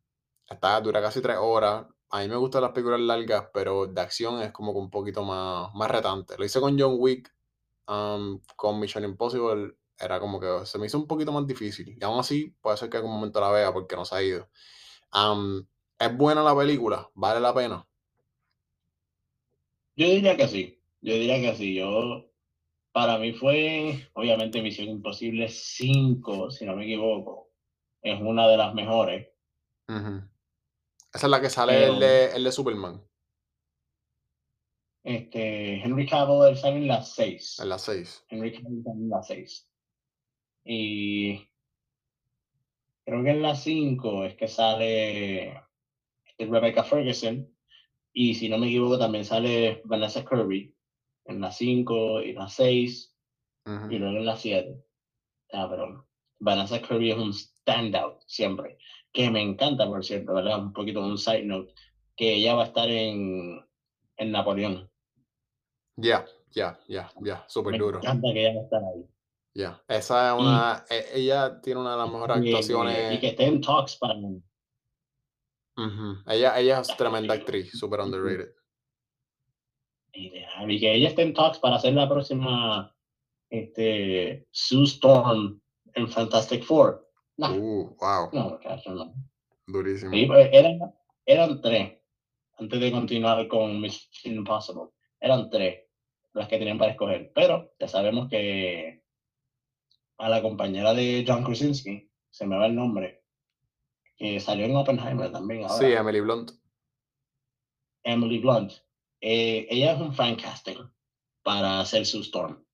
está, 0.50 0.80
dura 0.80 1.00
casi 1.00 1.20
tres 1.20 1.36
horas. 1.40 1.86
A 2.10 2.20
mí 2.22 2.28
me 2.28 2.34
gustan 2.34 2.62
las 2.62 2.72
películas 2.72 2.98
largas, 2.98 3.50
pero 3.54 3.86
de 3.86 4.00
acción 4.00 4.42
es 4.42 4.50
como 4.50 4.72
que 4.72 4.80
un 4.80 4.90
poquito 4.90 5.22
más, 5.22 5.72
más 5.74 5.88
retante. 5.88 6.36
Lo 6.36 6.44
hice 6.44 6.60
con 6.60 6.76
John 6.76 6.96
Wick 6.98 7.32
con 8.56 8.80
Mission 8.80 9.04
Impossible 9.04 9.76
era 9.96 10.18
como 10.18 10.40
que 10.40 10.66
se 10.66 10.76
me 10.80 10.86
hizo 10.86 10.98
un 10.98 11.06
poquito 11.06 11.30
más 11.30 11.46
difícil. 11.46 11.96
Y 11.96 12.04
aún 12.04 12.18
así, 12.18 12.52
puede 12.60 12.76
ser 12.78 12.90
que 12.90 12.96
algún 12.96 13.12
momento 13.12 13.40
la 13.40 13.52
vea 13.52 13.72
porque 13.72 13.94
no 13.94 14.04
se 14.04 14.16
ha 14.16 14.22
ido. 14.24 14.48
Um, 15.14 15.64
¿Es 16.00 16.16
buena 16.16 16.42
la 16.42 16.56
película? 16.56 17.08
¿Vale 17.14 17.38
la 17.38 17.54
pena? 17.54 17.86
Yo 19.94 20.06
diría 20.08 20.36
que 20.36 20.48
sí. 20.48 20.82
Yo 21.00 21.14
diría 21.14 21.40
que 21.40 21.56
sí. 21.56 21.76
Yo, 21.76 22.25
para 22.96 23.18
mí 23.18 23.34
fue, 23.34 24.08
obviamente, 24.14 24.62
Misión 24.62 24.88
Imposible 24.88 25.50
5, 25.50 26.50
si 26.50 26.64
no 26.64 26.74
me 26.74 26.84
equivoco. 26.84 27.50
Es 28.00 28.18
una 28.18 28.48
de 28.48 28.56
las 28.56 28.72
mejores. 28.72 29.28
Esa 29.86 30.26
es 31.12 31.28
la 31.28 31.42
que 31.42 31.50
sale 31.50 31.88
el, 31.88 32.00
de, 32.00 32.34
el 32.34 32.44
de 32.44 32.52
Superman, 32.52 33.06
Este, 35.04 35.74
Henry 35.82 36.06
Cavill 36.06 36.48
él 36.48 36.56
sale 36.56 36.76
en 36.78 36.88
las 36.88 37.12
6. 37.12 37.58
en 37.60 37.68
las 37.68 37.82
6. 37.82 38.24
Henry 38.30 38.52
Cavill 38.54 38.82
sale 38.82 38.98
en 38.98 39.10
las 39.10 39.26
6. 39.26 39.70
Y 40.64 41.36
creo 43.04 43.22
que 43.22 43.30
en 43.30 43.42
las 43.42 43.62
5 43.62 44.24
es 44.24 44.36
que 44.36 44.48
sale 44.48 45.62
Rebecca 46.38 46.82
Ferguson. 46.82 47.46
Y 48.14 48.36
si 48.36 48.48
no 48.48 48.56
me 48.56 48.68
equivoco, 48.68 48.98
también 48.98 49.26
sale 49.26 49.82
Vanessa 49.84 50.24
Kirby 50.24 50.75
en 51.28 51.40
las 51.40 51.56
5 51.56 52.22
y 52.22 52.32
las 52.32 52.54
6. 52.54 53.12
y 53.90 53.98
luego 53.98 54.16
en 54.18 54.26
la 54.26 54.36
7. 54.36 54.84
Ah, 55.52 55.66
pero 55.70 56.06
Vanessa 56.38 56.80
Kirby 56.80 57.10
es 57.10 57.18
un 57.18 57.32
standout 57.32 58.20
siempre. 58.26 58.78
Que 59.12 59.30
me 59.30 59.40
encanta, 59.40 59.86
por 59.86 60.04
cierto, 60.04 60.34
¿verdad? 60.34 60.58
Un 60.60 60.72
poquito 60.72 61.00
un 61.00 61.18
side 61.18 61.44
note. 61.44 61.72
Que 62.16 62.34
ella 62.34 62.54
va 62.54 62.62
a 62.62 62.66
estar 62.66 62.88
en, 62.90 63.60
en 64.18 64.32
Napoleón. 64.32 64.90
Ya, 65.96 66.26
ya, 66.50 66.78
ya, 66.88 67.10
ya, 67.22 67.44
súper 67.48 67.72
Me 67.72 67.78
duro. 67.78 67.98
encanta 67.98 68.28
que 68.32 68.40
ella 68.46 68.54
va 68.54 68.60
a 68.60 68.64
estar 68.64 68.82
ahí. 68.84 69.04
Ya, 69.54 69.82
esa 69.88 70.34
es 70.34 70.40
una. 70.40 70.84
e- 70.90 71.18
Ella 71.20 71.60
tiene 71.62 71.80
una 71.80 71.92
de 71.92 71.96
las 71.98 72.10
mejores 72.10 72.36
Y, 72.36 72.40
y 72.40 72.48
actuaciones. 72.50 73.20
que 73.20 73.26
esté 73.28 73.44
en 73.46 73.60
talks 73.62 73.96
para. 73.96 74.14
Ujú. 75.78 76.16
Ella, 76.26 76.58
ella 76.58 76.80
es 76.80 76.96
tremenda 76.96 77.34
actriz, 77.34 77.70
súper 77.78 78.00
underrated. 78.00 78.50
Ideal, 80.16 80.70
Y 80.70 80.80
que 80.80 80.94
ella 80.94 81.08
esté 81.08 81.22
en 81.22 81.34
talks 81.34 81.58
para 81.58 81.76
hacer 81.76 81.92
la 81.94 82.08
próxima 82.08 82.94
este, 83.50 84.46
Sue 84.50 84.84
Storm 84.84 85.60
en 85.94 86.08
Fantastic 86.08 86.64
Four. 86.64 87.06
No, 87.38 87.54
Uh, 87.54 87.96
wow, 88.00 88.30
no, 88.32 88.50
muchacho, 88.50 88.90
no. 88.94 89.12
durísimo. 89.66 90.10
Sí, 90.12 90.26
pues, 90.26 90.48
eran, 90.52 90.78
eran 91.26 91.60
tres, 91.60 91.98
antes 92.58 92.80
de 92.80 92.90
continuar 92.92 93.46
con 93.48 93.80
Mission 93.80 94.34
Impossible. 94.36 94.88
Eran 95.20 95.50
tres 95.50 95.82
las 96.32 96.48
que 96.48 96.58
tenían 96.58 96.78
para 96.78 96.92
escoger. 96.92 97.32
Pero 97.34 97.72
ya 97.78 97.88
sabemos 97.88 98.28
que 98.28 99.02
a 100.18 100.28
la 100.30 100.40
compañera 100.42 100.94
de 100.94 101.24
John 101.26 101.44
Krasinski, 101.44 102.10
se 102.30 102.46
me 102.46 102.56
va 102.56 102.66
el 102.66 102.74
nombre, 102.74 103.22
que 104.16 104.40
salió 104.40 104.64
en 104.64 104.76
Oppenheimer 104.76 105.30
también 105.30 105.62
ahora, 105.64 105.74
Sí, 105.74 105.92
Emily 105.92 106.20
Blunt. 106.20 106.52
Emily 108.02 108.38
Blunt. 108.38 108.72
Eh, 109.28 109.66
ella 109.70 109.94
es 109.94 110.00
un 110.00 110.14
fan 110.14 110.36
casting 110.36 110.88
para 111.42 111.80
hacer 111.80 112.06
su 112.06 112.20
Storm. 112.20 112.64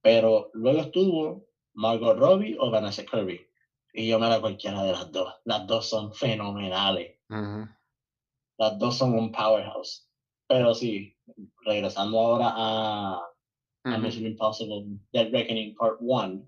Pero 0.00 0.50
luego 0.54 0.80
estuvo 0.80 1.48
Margot 1.74 2.16
Robbie 2.16 2.56
o 2.58 2.70
Vanessa 2.70 3.04
Kirby. 3.04 3.46
Y 3.92 4.08
yo 4.08 4.18
me 4.18 4.26
la 4.26 4.40
cualquiera 4.40 4.82
de 4.84 4.92
las 4.92 5.12
dos. 5.12 5.34
Las 5.44 5.66
dos 5.66 5.86
son 5.86 6.14
fenomenales. 6.14 7.18
Ujú. 7.28 7.68
Las 8.56 8.78
dos 8.78 8.96
son 8.96 9.18
un 9.18 9.30
powerhouse. 9.30 10.08
Pero 10.46 10.74
sí, 10.74 11.14
regresando 11.66 12.18
ahora 12.18 12.54
a, 12.56 13.14
a 13.84 13.90
Ujú. 13.90 13.98
Mission 13.98 14.26
Impossible 14.26 14.86
Dead 15.12 15.30
Reckoning 15.30 15.74
Part 15.74 15.98
1, 16.00 16.42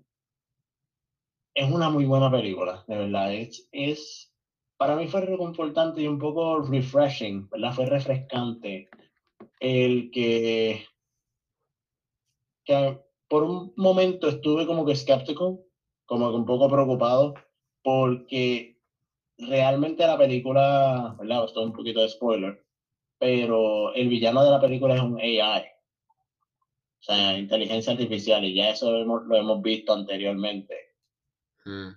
es 1.53 1.71
una 1.71 1.91
muy 1.91 2.05
buena 2.05 2.31
película, 2.31 2.83
de 2.87 2.97
verdad. 2.97 3.31
Es, 3.31 3.67
es, 3.71 4.33
para 4.77 4.95
mí 4.95 5.07
fue 5.07 5.21
reconfortante 5.21 6.01
y 6.01 6.07
un 6.07 6.17
poco 6.17 6.61
refreshing, 6.61 7.47
¿verdad? 7.49 7.73
Fue 7.73 7.85
refrescante 7.85 8.89
el 9.61 10.09
que, 10.11 10.85
que 12.65 12.99
por 13.29 13.43
un 13.43 13.73
momento 13.77 14.27
estuve 14.27 14.65
como 14.65 14.85
que 14.85 14.93
escéptico, 14.93 15.63
como 16.05 16.29
que 16.31 16.35
un 16.35 16.45
poco 16.45 16.67
preocupado, 16.67 17.35
porque 17.83 18.77
realmente 19.37 20.05
la 20.05 20.17
película, 20.17 21.15
¿verdad? 21.17 21.45
Esto 21.45 21.61
es 21.61 21.67
un 21.67 21.73
poquito 21.73 22.01
de 22.01 22.09
spoiler, 22.09 22.65
pero 23.19 23.93
el 23.93 24.09
villano 24.09 24.43
de 24.43 24.51
la 24.51 24.59
película 24.59 24.95
es 24.95 25.01
un 25.01 25.19
AI. 25.19 25.63
O 26.99 27.03
sea, 27.03 27.37
inteligencia 27.37 27.93
artificial, 27.93 28.43
y 28.43 28.55
ya 28.55 28.71
eso 28.71 28.97
hemos- 28.97 29.23
lo 29.25 29.35
hemos 29.35 29.61
visto 29.61 29.93
anteriormente. 29.93 30.75
Mm. 31.65 31.89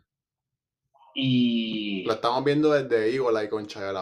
Y 1.15 2.05
Lo 2.05 2.13
estamos 2.13 2.45
viendo 2.45 2.71
desde 2.73 3.15
Eagle 3.15 3.41
Eye 3.41 3.49
con 3.49 3.67
Shia 3.67 3.93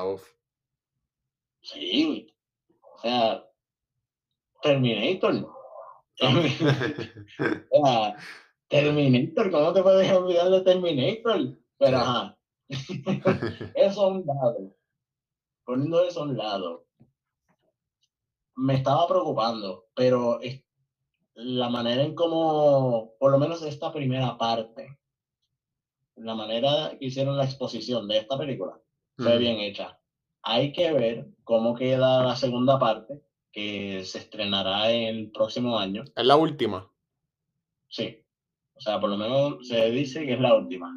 sí, 1.61 2.35
o 2.97 2.99
sea, 3.01 3.45
Terminator. 4.63 5.49
Terminator, 8.69 9.51
¿cómo 9.51 9.73
te 9.73 9.83
puedes 9.83 10.13
olvidar 10.13 10.51
de 10.51 10.61
Terminator? 10.63 11.59
Pero 11.79 11.99
ajá, 11.99 12.39
eso 13.75 14.03
a 14.03 14.09
un 14.09 14.27
lado. 14.27 14.77
Poniendo 15.65 16.05
eso 16.05 16.21
a 16.21 16.25
un 16.25 16.37
lado, 16.37 16.87
me 18.57 18.75
estaba 18.75 19.07
preocupando, 19.07 19.87
pero 19.95 20.41
la 21.35 21.69
manera 21.69 22.03
en 22.03 22.15
cómo, 22.15 23.15
por 23.19 23.31
lo 23.31 23.39
menos 23.39 23.63
esta 23.63 23.93
primera 23.93 24.37
parte, 24.37 24.99
la 26.17 26.35
manera 26.35 26.97
que 26.99 27.07
hicieron 27.07 27.37
la 27.37 27.45
exposición 27.45 28.09
de 28.09 28.19
esta 28.19 28.39
película 28.39 28.81
fue 29.17 29.39
bien 29.39 29.61
hecha. 29.61 29.99
Hay 30.43 30.73
que 30.73 30.93
ver 30.93 31.29
cómo 31.45 31.75
queda 31.75 32.25
la 32.25 32.37
segunda 32.37 32.79
parte, 32.79 33.23
que 33.53 34.05
se 34.05 34.19
estrenará 34.19 34.91
el 34.91 35.31
próximo 35.31 35.79
año. 35.79 36.05
Es 36.17 36.25
la 36.25 36.37
última. 36.37 36.91
Sí, 37.89 38.25
o 38.75 38.81
sea, 38.81 38.99
por 38.99 39.11
lo 39.11 39.17
menos 39.17 39.69
se 39.69 39.91
dice 39.91 40.25
que 40.25 40.33
es 40.33 40.41
la 40.41 40.55
última. 40.55 40.91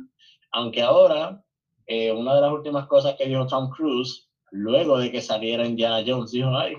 Aunque 0.52 0.82
ahora, 0.82 1.44
eh, 1.86 2.12
una 2.12 2.36
de 2.36 2.42
las 2.42 2.52
últimas 2.52 2.88
cosas 2.88 3.16
que 3.16 3.28
dijo 3.28 3.46
Tom 3.48 3.70
Cruise, 3.70 4.30
luego 4.52 4.98
de 4.98 5.12
que 5.12 5.22
saliera 5.22 5.68
Indiana 5.68 6.04
Jones, 6.06 6.32
dijo, 6.32 6.56
ay, 6.58 6.78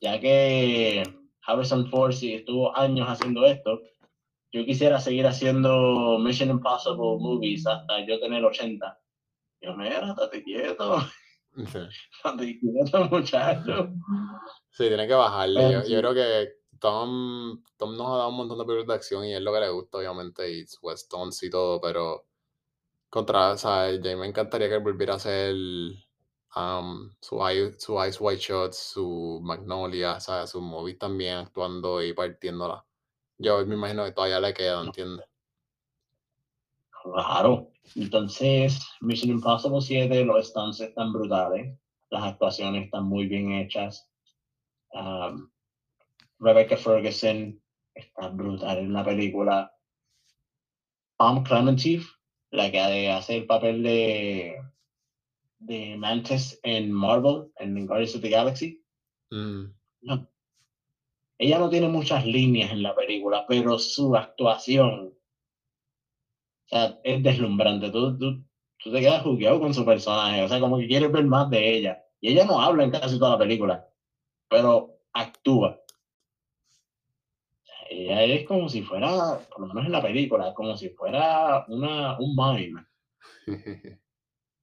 ya 0.00 0.18
que 0.18 1.02
Harrison 1.46 1.88
Ford 1.90 2.12
sí 2.12 2.34
estuvo 2.34 2.76
años 2.76 3.06
haciendo 3.08 3.44
esto, 3.44 3.82
yo 4.52 4.64
quisiera 4.64 5.00
seguir 5.00 5.26
haciendo 5.26 6.18
Mission 6.18 6.48
Impossible 6.48 7.18
movies 7.18 7.66
hasta 7.66 8.06
yo 8.06 8.20
tener 8.20 8.44
80. 8.44 9.00
Yo, 9.60 9.76
mira, 9.76 10.10
estate 10.10 10.42
quieto, 10.42 10.96
Sí. 11.56 12.60
muchacho. 13.10 13.92
Sí, 14.70 14.88
tiene 14.88 15.06
que 15.06 15.14
bajarle. 15.14 15.72
Yo, 15.72 15.84
yo 15.84 15.98
creo 16.00 16.14
que 16.14 16.48
Tom, 16.80 17.62
Tom 17.76 17.96
nos 17.96 18.08
ha 18.08 18.16
dado 18.16 18.28
un 18.30 18.36
montón 18.36 18.58
de 18.58 18.64
películas 18.64 18.88
de 18.88 18.94
acción 18.94 19.24
y 19.24 19.34
es 19.34 19.40
lo 19.40 19.52
que 19.52 19.60
le 19.60 19.70
gusta, 19.70 19.98
obviamente, 19.98 20.50
y 20.50 20.66
su 20.66 20.90
Stones 20.90 21.42
y 21.42 21.50
todo, 21.50 21.80
pero 21.80 22.26
contra, 23.08 23.52
o 23.52 23.56
sea, 23.56 23.90
ya 23.92 24.16
me 24.16 24.26
encantaría 24.26 24.68
que 24.68 24.78
volviera 24.78 25.14
a 25.14 25.16
hacer 25.16 25.54
um, 26.56 27.10
su, 27.20 27.38
su 27.78 28.04
Ice 28.04 28.18
White 28.20 28.42
Shots, 28.42 28.76
su 28.76 29.40
Magnolia, 29.42 30.16
o 30.16 30.20
sea, 30.20 30.46
su 30.46 30.60
movie 30.60 30.94
también 30.94 31.38
actuando 31.38 32.02
y 32.02 32.12
partiéndola. 32.12 32.84
Yo 33.38 33.64
me 33.66 33.74
imagino 33.74 34.04
que 34.04 34.12
todavía 34.12 34.40
le 34.40 34.54
queda, 34.54 34.82
¿entiendes? 34.82 35.26
Claro. 37.04 37.70
Entonces, 37.94 38.80
Mission 39.02 39.30
Impossible 39.30 39.80
7, 39.82 40.24
los 40.24 40.48
stunts 40.48 40.80
están 40.80 41.12
brutales, 41.12 41.78
las 42.10 42.24
actuaciones 42.24 42.86
están 42.86 43.04
muy 43.04 43.26
bien 43.26 43.52
hechas. 43.52 44.08
Um, 44.92 45.50
Rebecca 46.38 46.76
Ferguson 46.76 47.60
está 47.94 48.28
brutal 48.28 48.78
en 48.78 48.92
la 48.94 49.04
película. 49.04 49.70
Tom 51.18 51.44
Clemente, 51.44 52.00
la 52.50 52.70
que 52.70 53.10
hace 53.10 53.36
el 53.36 53.46
papel 53.46 53.82
de, 53.82 54.56
de 55.58 55.96
Mantis 55.98 56.58
en 56.62 56.90
Marvel, 56.90 57.52
en 57.56 57.86
Guardians 57.86 58.16
of 58.16 58.22
the 58.22 58.30
Galaxy. 58.30 58.82
Mm, 59.30 59.64
No. 60.02 60.28
Ella 61.36 61.58
no 61.58 61.68
tiene 61.68 61.88
muchas 61.88 62.24
líneas 62.24 62.70
en 62.70 62.82
la 62.82 62.94
película, 62.94 63.44
pero 63.46 63.78
su 63.78 64.16
actuación 64.16 65.14
sea, 66.76 67.00
es 67.04 67.22
deslumbrante. 67.22 67.90
Tú, 67.90 68.18
tú, 68.18 68.44
tú 68.78 68.92
te 68.92 69.00
quedas 69.00 69.22
jugueado 69.22 69.60
con 69.60 69.74
su 69.74 69.84
personaje. 69.84 70.42
O 70.42 70.48
sea, 70.48 70.60
como 70.60 70.78
que 70.78 70.86
quieres 70.88 71.10
ver 71.12 71.24
más 71.24 71.50
de 71.50 71.76
ella. 71.76 72.04
Y 72.20 72.32
ella 72.32 72.44
no 72.44 72.60
habla 72.60 72.84
en 72.84 72.90
casi 72.90 73.18
toda 73.18 73.32
la 73.32 73.38
película, 73.38 73.86
pero 74.48 74.98
actúa. 75.12 75.80
Ella 77.90 78.22
es 78.24 78.46
como 78.46 78.68
si 78.68 78.82
fuera, 78.82 79.38
por 79.50 79.60
lo 79.60 79.66
menos 79.68 79.86
en 79.86 79.92
la 79.92 80.02
película, 80.02 80.54
como 80.54 80.76
si 80.76 80.88
fuera 80.90 81.64
una, 81.68 82.18
un 82.18 82.34
mime. 82.34 82.86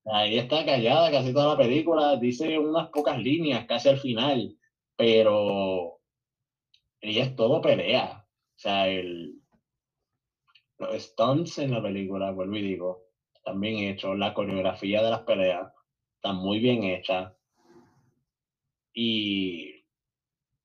Ella 0.03 0.41
está 0.41 0.65
callada 0.65 1.11
casi 1.11 1.31
toda 1.31 1.49
la 1.49 1.57
película, 1.57 2.15
dice 2.15 2.57
unas 2.57 2.89
pocas 2.89 3.19
líneas 3.19 3.65
casi 3.67 3.89
al 3.89 3.99
final, 3.99 4.57
pero 4.95 5.99
ella 6.99 7.23
es 7.25 7.35
todo 7.35 7.61
pelea. 7.61 8.25
O 8.27 8.59
sea, 8.59 8.87
el, 8.87 9.30
los 10.81 11.01
stunts 11.01 11.59
en 11.59 11.71
la 11.71 11.81
película, 11.81 12.31
vuelvo 12.31 12.55
y 12.57 12.61
digo, 12.61 13.05
están 13.33 13.59
bien 13.59 13.79
hechos, 13.79 14.17
la 14.17 14.33
coreografía 14.33 15.01
de 15.01 15.09
las 15.09 15.21
peleas 15.21 15.71
está 16.15 16.33
muy 16.33 16.59
bien 16.59 16.83
hecha 16.83 17.35
y 18.93 19.83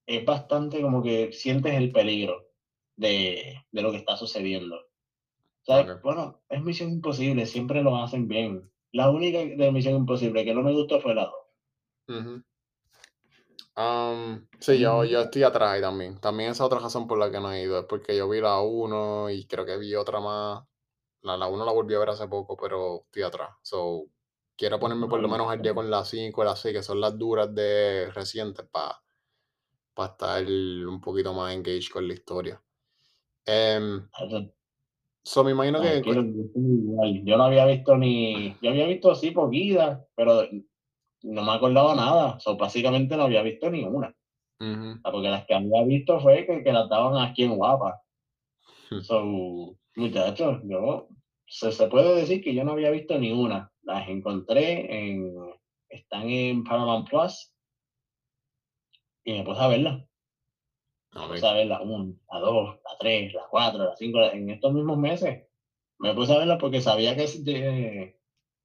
es 0.06 0.24
bastante 0.24 0.80
como 0.82 1.02
que 1.02 1.32
sientes 1.32 1.74
el 1.74 1.92
peligro 1.92 2.48
de, 2.96 3.62
de 3.70 3.82
lo 3.82 3.90
que 3.90 3.98
está 3.98 4.16
sucediendo. 4.16 4.76
O 4.76 5.64
sea, 5.64 5.80
Ok. 5.80 6.02
Bueno, 6.02 6.42
es 6.48 6.62
Misión 6.62 6.90
Imposible, 6.90 7.46
siempre 7.46 7.82
lo 7.82 7.96
hacen 7.96 8.28
bien. 8.28 8.70
La 8.92 9.10
única 9.10 9.38
de 9.38 9.72
Misión 9.72 9.96
Imposible 9.96 10.44
que 10.44 10.54
no 10.54 10.62
me 10.62 10.72
gustó 10.72 11.00
fue 11.00 11.14
la 11.14 11.30
2. 12.06 12.20
Ujú. 12.20 12.42
Am, 13.78 14.48
sí, 14.58 14.78
yo, 14.78 15.04
yo 15.04 15.20
estoy 15.20 15.42
atrás 15.42 15.72
ahí 15.72 15.80
también. 15.82 16.18
También 16.18 16.50
esa 16.50 16.64
otra 16.64 16.78
razón 16.78 17.06
por 17.06 17.18
la 17.18 17.30
que 17.30 17.40
no 17.40 17.52
he 17.52 17.62
ido 17.62 17.78
es 17.78 17.84
porque 17.84 18.16
yo 18.16 18.26
vi 18.28 18.40
la 18.40 18.60
1 18.62 19.28
y 19.30 19.44
creo 19.46 19.66
que 19.66 19.76
vi 19.76 19.94
otra 19.94 20.18
más. 20.18 20.64
La, 21.22 21.36
la 21.36 21.46
1 21.48 21.64
la 21.64 21.72
volví 21.72 21.94
a 21.94 21.98
ver 21.98 22.10
hace 22.10 22.26
poco, 22.26 22.56
pero 22.56 23.02
estoy 23.04 23.22
atrás. 23.22 23.50
So, 23.62 24.06
quiero 24.56 24.78
ponerme 24.78 25.08
por 25.08 25.20
lo 25.20 25.28
menos 25.28 25.50
al 25.50 25.60
día 25.60 25.74
con 25.74 25.90
las 25.90 26.08
5 26.08 26.42
y 26.42 26.46
las 26.46 26.58
6, 26.60 26.74
que 26.74 26.82
son 26.82 27.00
las 27.00 27.18
duras 27.18 27.54
de 27.54 28.10
recientes, 28.14 28.66
para 28.70 28.98
estar 30.10 30.44
un 30.46 31.00
poquito 31.00 31.34
más 31.34 31.54
engaged 31.54 31.92
con 31.92 32.08
la 32.08 32.14
historia. 32.14 32.62
Em, 33.44 34.08
so, 35.22 35.44
me 35.44 35.50
imagino 35.50 35.82
que... 35.82 36.00
Tranquilo, 36.00 36.22
yo 37.24 37.36
no 37.36 37.44
había 37.44 37.66
visto 37.66 37.94
ni. 37.98 38.56
Yo 38.62 38.70
había 38.70 38.86
visto 38.86 39.10
así 39.10 39.32
poquitas, 39.32 40.00
pero 40.14 40.44
no 41.26 41.42
me 41.42 41.52
acordaba 41.52 41.94
nada. 41.94 42.38
So, 42.40 42.56
básicamente 42.56 43.16
no 43.16 43.24
había 43.24 43.42
visto 43.42 43.70
ni 43.70 43.84
una. 43.84 44.14
Ujú. 44.60 44.90
O 44.90 45.00
sea, 45.02 45.12
porque 45.12 45.28
las 45.28 45.44
que 45.46 45.54
había 45.54 45.82
visto 45.84 46.20
fue 46.20 46.46
que, 46.46 46.62
que 46.62 46.72
las 46.72 46.88
daban 46.88 47.22
aquí 47.22 47.44
en 47.44 47.56
Guapa. 47.56 48.00
Hmm. 48.90 49.00
So, 49.00 49.76
muchachos, 49.96 50.60
yo. 50.64 51.08
Se, 51.48 51.70
se 51.70 51.86
puede 51.88 52.14
decir 52.14 52.42
que 52.42 52.54
yo 52.54 52.64
no 52.64 52.72
había 52.72 52.90
visto 52.90 53.18
ni 53.18 53.32
una. 53.32 53.70
Las 53.82 54.08
encontré 54.08 55.10
en. 55.10 55.34
Están 55.88 56.28
en 56.28 56.64
Paramount 56.64 57.08
Plus. 57.08 57.52
Y 59.24 59.32
me 59.32 59.44
puse 59.44 59.60
a 59.60 59.68
verlas. 59.68 60.04
Me 61.14 61.28
puse 61.28 61.46
a 61.46 61.52
ver 61.54 61.66
la 61.66 61.80
1, 61.80 62.14
la 62.30 62.38
2, 62.40 62.78
la 62.84 62.98
3, 63.00 63.32
la 63.32 63.46
4, 63.48 63.84
la 63.84 63.96
5, 63.96 64.22
en 64.32 64.50
estos 64.50 64.72
mismos 64.72 64.98
meses. 64.98 65.48
Me 65.98 66.14
puse 66.14 66.34
a 66.34 66.38
verla 66.38 66.58
porque 66.58 66.82
sabía 66.82 67.16
que, 67.16 67.26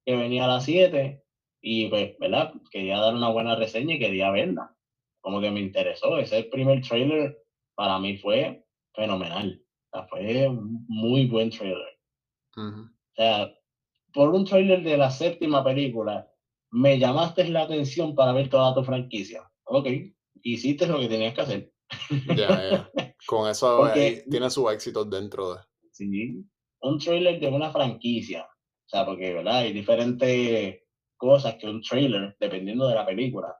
que 0.04 0.16
venía 0.16 0.44
a 0.44 0.48
las 0.48 0.64
7 0.64 1.21
y 1.62 1.88
pues, 1.88 2.18
¿verdad? 2.18 2.52
Quería 2.70 2.98
dar 2.98 3.14
una 3.14 3.30
buena 3.30 3.54
reseña 3.56 3.94
y 3.94 3.98
quería 3.98 4.30
verla. 4.30 4.74
Como 5.20 5.40
que 5.40 5.50
me 5.50 5.60
interesó. 5.60 6.18
Ese 6.18 6.42
primer 6.44 6.82
trailer 6.82 7.38
para 7.76 7.98
mí 8.00 8.18
fue 8.18 8.66
fenomenal. 8.94 9.62
O 9.92 9.96
sea, 9.98 10.06
fue 10.08 10.48
un 10.48 10.84
muy 10.88 11.26
buen 11.26 11.50
trailer. 11.50 11.98
Ujú. 12.56 12.80
O 12.82 13.14
sea, 13.14 13.54
por 14.12 14.30
un 14.30 14.44
trailer 14.44 14.82
de 14.82 14.96
la 14.96 15.10
séptima 15.10 15.62
película, 15.64 16.28
me 16.72 16.98
llamaste 16.98 17.48
la 17.48 17.62
atención 17.62 18.14
para 18.14 18.32
ver 18.32 18.48
toda 18.50 18.74
tu 18.74 18.82
franquicia. 18.82 19.48
Ok, 19.64 19.86
hiciste 20.42 20.86
lo 20.86 20.98
que 20.98 21.08
tenías 21.08 21.34
que 21.34 21.40
hacer. 21.40 21.72
Ya, 22.36 22.70
ya. 22.70 22.90
Con 23.26 23.48
eso 23.48 23.76
Porque- 23.78 24.24
tiene 24.28 24.50
su 24.50 24.68
éxito 24.68 25.04
dentro 25.04 25.54
de. 25.54 25.60
Sí, 25.92 26.44
un 26.80 26.98
trailer 26.98 27.38
de 27.38 27.48
una 27.48 27.70
franquicia. 27.70 28.42
O 28.44 28.88
sea, 28.88 29.04
porque, 29.06 29.32
¿verdad? 29.34 29.58
Hay 29.58 29.72
diferentes 29.72 30.81
cosas 31.22 31.54
que 31.54 31.68
un 31.68 31.80
trailer, 31.82 32.36
dependiendo 32.40 32.88
de 32.88 32.96
la 32.96 33.06
película, 33.06 33.56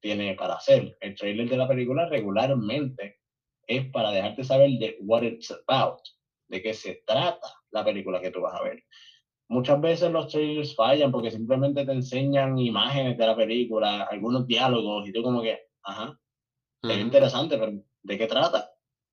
tiene 0.00 0.34
para 0.34 0.54
hacer. 0.56 0.94
El 1.00 1.14
trailer 1.14 1.48
de 1.48 1.56
la 1.56 1.66
película 1.66 2.06
regularmente 2.06 3.20
es 3.66 3.90
para 3.90 4.10
dejarte 4.10 4.44
saber 4.44 4.68
de 4.78 4.98
what 5.00 5.22
it's 5.22 5.50
about, 5.66 6.00
de 6.48 6.60
qué 6.60 6.74
se 6.74 7.02
trata 7.06 7.48
la 7.70 7.82
película 7.82 8.20
que 8.20 8.30
tú 8.30 8.42
vas 8.42 8.60
a 8.60 8.62
ver. 8.62 8.82
Muchas 9.48 9.80
veces 9.80 10.10
los 10.12 10.28
trailers 10.30 10.76
fallan 10.76 11.10
porque 11.10 11.30
simplemente 11.30 11.86
te 11.86 11.92
enseñan 11.92 12.58
imágenes 12.58 13.16
de 13.16 13.26
la 13.26 13.34
película, 13.36 14.02
algunos 14.02 14.46
diálogos, 14.46 15.08
y 15.08 15.12
tú 15.12 15.22
como 15.22 15.40
que, 15.40 15.58
ajá, 15.84 16.20
es 16.82 16.90
Ujú. 16.96 17.00
interesante, 17.06 17.56
pero 17.56 17.72
¿de 18.02 18.18
qué 18.18 18.26
trata? 18.26 18.70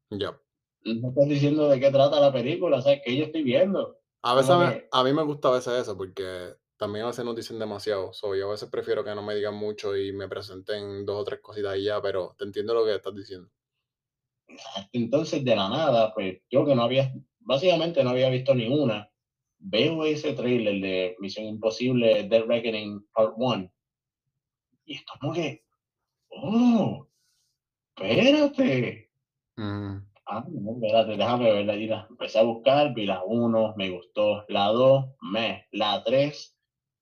Ya. 0.10 0.38
No 0.84 1.10
estás 1.10 1.28
diciendo 1.30 1.70
de 1.70 1.80
qué 1.80 1.92
trata 1.92 2.20
la 2.20 2.34
película, 2.34 2.78
o 2.78 2.82
sea, 2.82 3.02
que 3.02 3.16
yo 3.16 3.24
estoy 3.24 3.44
viendo. 3.44 4.00
A 4.22 4.36
veces 4.36 4.50
Como 4.54 4.66
me- 4.66 4.74
que- 4.74 4.88
a 4.92 5.04
mí 5.06 5.14
me 5.14 5.24
gusta 5.24 5.48
a 5.48 5.52
veces 5.52 5.74
eso 5.82 5.96
porque 5.96 6.56
también 6.80 7.04
a 7.04 7.10
veces 7.10 7.26
nos 7.26 7.36
dicen 7.36 7.60
demasiado. 7.60 8.14
So, 8.14 8.34
yo 8.36 8.48
a 8.48 8.52
veces 8.52 8.70
prefiero 8.70 9.04
que 9.04 9.14
no 9.14 9.22
me 9.22 9.36
digan 9.36 9.54
mucho 9.54 9.98
y 9.98 10.14
me 10.14 10.30
presenten 10.30 11.06
dos 11.06 11.22
o 11.22 11.24
tres 11.26 11.42
cositas 11.42 11.78
y 11.78 11.84
ya, 11.84 12.02
pero 12.02 12.34
te 12.38 12.46
entiendo 12.46 12.74
lo 12.74 12.86
que 12.86 12.96
estás 12.96 13.14
diciendo. 13.14 13.50
Entonces, 14.94 15.44
de 15.44 15.56
la 15.58 15.68
nada, 15.68 16.14
pues 16.14 16.42
yo 16.50 16.66
que 16.66 16.74
no 16.76 16.84
había, 16.84 17.14
básicamente 17.40 18.02
no 18.02 18.12
había 18.12 18.30
visto 18.30 18.56
ni 18.56 18.68
una, 18.68 19.12
veo 19.58 20.06
ese 20.06 20.34
trailer 20.34 20.82
de 20.82 21.18
Misión 21.20 21.46
Imposible 21.48 22.24
Dead 22.30 22.46
Reckoning 22.46 23.06
Part 23.14 23.34
1 23.36 23.72
y 24.86 24.96
es 24.96 25.06
como 25.06 25.34
que, 25.34 25.64
oh, 26.30 27.08
espérate. 27.96 29.12
Ujú. 29.58 30.02
Ah, 30.26 30.46
no, 30.48 30.72
espérate, 30.72 31.18
déjame 31.18 31.52
verla. 31.52 31.76
Y 31.76 31.88
la 31.88 32.08
empecé 32.10 32.40
a 32.40 32.44
buscar, 32.44 32.94
vi 32.96 33.06
la 33.06 33.24
1, 33.24 33.76
me 33.78 33.90
gustó. 33.92 34.46
La 34.48 34.68
2, 34.68 35.06
me. 35.22 35.68
La 35.74 36.04
3 36.04 36.59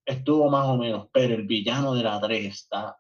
estuvo 0.08 0.50
más 0.50 0.66
o 0.68 0.78
menos, 0.78 1.08
pero 1.14 1.36
el 1.36 1.46
villano 1.46 1.94
de 1.94 2.04
la 2.04 2.20
3 2.20 2.46
está. 2.46 2.98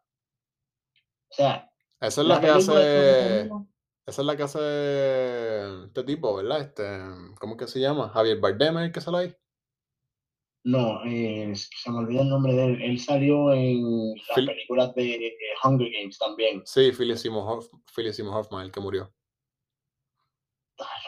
O 1.29 1.33
sea, 1.33 1.69
Esa 1.99 2.21
es 2.21 2.27
la 2.27 2.35
la 2.35 2.41
que 2.41 2.47
hace. 2.49 3.49
Esa 4.05 4.21
es 4.21 4.25
la 4.25 4.37
que 4.37 4.43
hace 4.43 5.83
este 5.85 6.03
tipo, 6.03 6.33
¿verdad? 6.35 6.61
Este, 6.61 6.83
¿cómo 7.39 7.55
es 7.55 7.59
que 7.59 7.67
se 7.67 7.79
llama? 7.81 8.07
Javier 8.09 8.39
Bardem 8.39 8.77
el 8.77 8.91
que 8.91 9.01
sale 9.01 9.17
ahí. 9.17 9.35
No, 10.63 11.03
eh, 11.05 11.53
se 11.55 11.91
me 11.91 11.97
olvida 11.99 12.21
el 12.21 12.29
nombre 12.29 12.53
de 12.53 12.65
él. 12.65 12.81
Él 12.81 12.99
salió 12.99 13.53
en 13.53 14.13
las 14.15 14.35
Phil- 14.35 14.47
películas 14.47 14.93
de 14.95 15.27
eh, 15.27 15.37
Hunger 15.63 15.89
Games 15.91 16.17
también. 16.17 16.61
Sí, 16.65 16.91
Philip 16.91 17.15
Seymour, 17.17 17.43
Hoff- 17.59 17.69
Hoffman, 18.33 18.65
el 18.65 18.71
que 18.71 18.79
murió. 18.79 19.13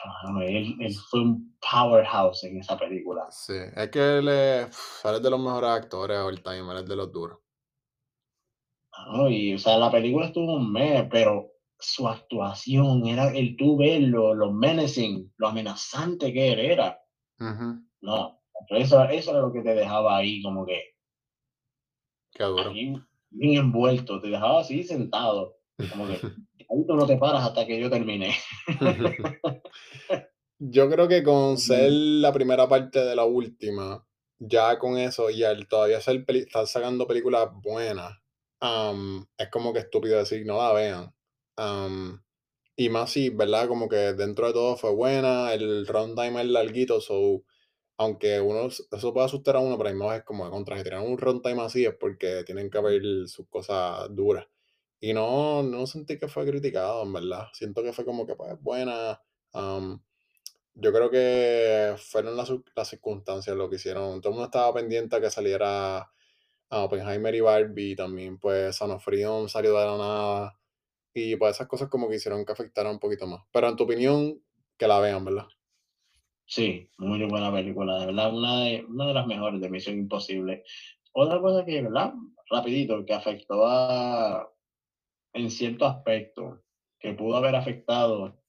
Ah, 0.05 0.43
él, 0.45 0.75
él 0.79 0.95
fue 1.09 1.21
un 1.21 1.57
powerhouse 1.59 2.43
en 2.43 2.59
esa 2.59 2.77
película. 2.77 3.27
Sí, 3.31 3.53
es 3.75 3.89
que 3.89 4.17
él 4.19 4.27
es, 4.29 5.03
él 5.03 5.15
es 5.15 5.21
de 5.21 5.29
los 5.29 5.39
mejores 5.39 5.69
actores 5.69 6.17
all 6.19 6.41
time, 6.41 6.71
él 6.71 6.77
es 6.79 6.85
de 6.85 6.95
los 6.95 7.11
duros. 7.11 7.39
¿no? 9.11 9.29
Y, 9.29 9.53
o 9.53 9.57
sea, 9.57 9.77
la 9.77 9.91
película 9.91 10.27
estuvo 10.27 10.55
un 10.55 10.71
mes, 10.71 11.07
pero 11.09 11.51
su 11.79 12.07
actuación 12.07 13.05
era 13.07 13.29
el 13.29 13.55
tú 13.57 13.77
verlo, 13.77 14.33
lo 14.33 14.51
menacing, 14.51 15.33
lo 15.37 15.47
amenazante 15.47 16.33
que 16.33 16.53
él 16.53 16.59
era. 16.59 16.99
Ujú, 17.39 17.67
No, 18.01 18.39
eso, 18.69 19.03
eso 19.05 19.31
era 19.31 19.39
lo 19.41 19.51
que 19.53 19.61
te 19.61 19.73
dejaba 19.73 20.17
ahí, 20.17 20.41
como 20.41 20.65
que 20.65 20.81
Qué 22.33 22.43
duro. 22.43 22.71
bien, 22.71 23.05
bien 23.29 23.65
envuelto, 23.65 24.19
te 24.21 24.29
dejaba 24.29 24.61
así 24.61 24.83
sentado, 24.83 25.55
como 25.91 26.07
que 26.07 26.19
ahí 26.69 26.85
tú 26.87 26.95
no 26.95 27.05
te 27.05 27.17
paras 27.17 27.43
hasta 27.45 27.65
que 27.65 27.79
yo 27.79 27.89
termine. 27.89 28.33
Yo 30.59 30.89
creo 30.89 31.07
que 31.07 31.23
con 31.23 31.57
ser 31.57 31.91
la 31.91 32.33
primera 32.33 32.67
parte 32.67 32.99
de 32.99 33.15
la 33.15 33.23
última, 33.25 34.05
ya 34.39 34.77
con 34.77 34.97
eso 34.97 35.29
y 35.29 35.43
al 35.43 35.67
todavía 35.67 36.01
ser 36.01 36.25
peli- 36.25 36.39
estar 36.39 36.67
sacando 36.67 37.07
películas 37.07 37.49
buenas, 37.61 38.17
am, 38.59 39.25
es 39.37 39.49
como 39.49 39.71
que 39.73 39.79
estúpido 39.79 40.17
decir 40.17 40.45
no 40.45 40.57
la 40.57 40.73
vean. 40.73 41.13
Am, 41.57 42.21
y 42.75 42.89
más 42.89 43.11
si, 43.11 43.29
¿verdad? 43.29 43.67
Como 43.67 43.89
que 43.89 44.13
dentro 44.13 44.47
de 44.47 44.53
todo 44.53 44.77
fue 44.77 44.91
buena, 44.93 45.53
el 45.53 45.87
runtime 45.87 46.41
es 46.41 46.47
larguito, 46.47 47.01
so, 47.01 47.43
aunque 47.97 48.41
uno, 48.41 48.67
eso 48.67 49.13
puede 49.13 49.27
asustar 49.27 49.57
a 49.57 49.59
uno, 49.59 49.77
pero 49.77 49.91
a 49.91 49.93
mí 49.93 50.17
es 50.17 50.23
como 50.25 50.49
contra, 50.51 50.77
si 50.77 50.83
tienen 50.83 51.03
un 51.09 51.17
runtime 51.17 51.61
así 51.63 51.85
es 51.85 51.95
porque 51.99 52.43
tienen 52.45 52.69
que 52.71 52.77
haber 52.79 53.01
sus 53.27 53.47
cosas 53.49 54.07
duras. 54.15 54.47
Y 55.01 55.13
no, 55.13 55.63
no 55.63 55.87
sentí 55.87 56.17
que 56.17 56.27
fue 56.27 56.45
criticado, 56.45 57.03
en 57.03 57.13
verdad. 57.13 57.47
Siento 57.53 57.81
que 57.83 57.93
fue 57.93 58.05
como 58.05 58.25
que 58.25 58.35
pues 58.35 58.61
buena. 58.61 59.21
yo 60.73 60.93
creo 60.93 61.09
que 61.09 61.95
fueron 61.97 62.35
las, 62.35 62.51
las 62.75 62.87
circunstancias 62.87 63.55
lo 63.55 63.69
que 63.69 63.77
hicieron. 63.77 64.21
Todo 64.21 64.31
el 64.31 64.35
mundo 64.35 64.45
estaba 64.45 64.73
pendiente 64.73 65.15
a 65.15 65.21
que 65.21 65.29
saliera 65.29 65.99
a 66.69 66.83
Oppenheimer 66.83 67.33
y 67.33 67.41
Barbie. 67.41 67.95
También, 67.95 68.37
pues, 68.37 68.75
Son 68.75 68.91
of 68.91 69.03
Freedom 69.03 69.47
salió 69.47 69.77
de 69.77 69.85
la 69.85 69.97
nada. 69.97 70.59
Y 71.13 71.35
pues 71.37 71.55
esas 71.55 71.67
cosas 71.67 71.89
como 71.89 72.09
que 72.09 72.17
hicieron 72.17 72.45
que 72.45 72.51
afectara 72.51 72.91
un 72.91 72.99
poquito 72.99 73.25
más. 73.25 73.41
Pero 73.51 73.69
en 73.69 73.75
tu 73.75 73.83
opinión, 73.83 74.41
que 74.77 74.87
la 74.87 74.99
vean, 74.99 75.25
¿verdad? 75.25 75.47
Sí, 76.45 76.89
muy 76.97 77.23
buena 77.25 77.53
película, 77.53 77.99
de 77.99 78.05
verdad, 78.07 78.33
una 78.33 78.63
de, 78.63 78.83
una 78.85 79.07
de 79.07 79.13
las 79.13 79.27
mejores 79.27 79.61
de 79.61 79.69
Misión 79.69 79.97
Imposible. 79.97 80.63
Otra 81.13 81.39
cosa 81.39 81.63
que, 81.63 81.81
¿verdad? 81.81 82.13
Rapidito, 82.49 83.05
que 83.05 83.13
afectó 83.13 83.67
a, 83.67 84.49
en 85.33 85.49
cierto 85.49 85.85
aspecto, 85.85 86.63
que 86.99 87.13
pudo 87.13 87.37
haber 87.37 87.55
afectado, 87.55 88.39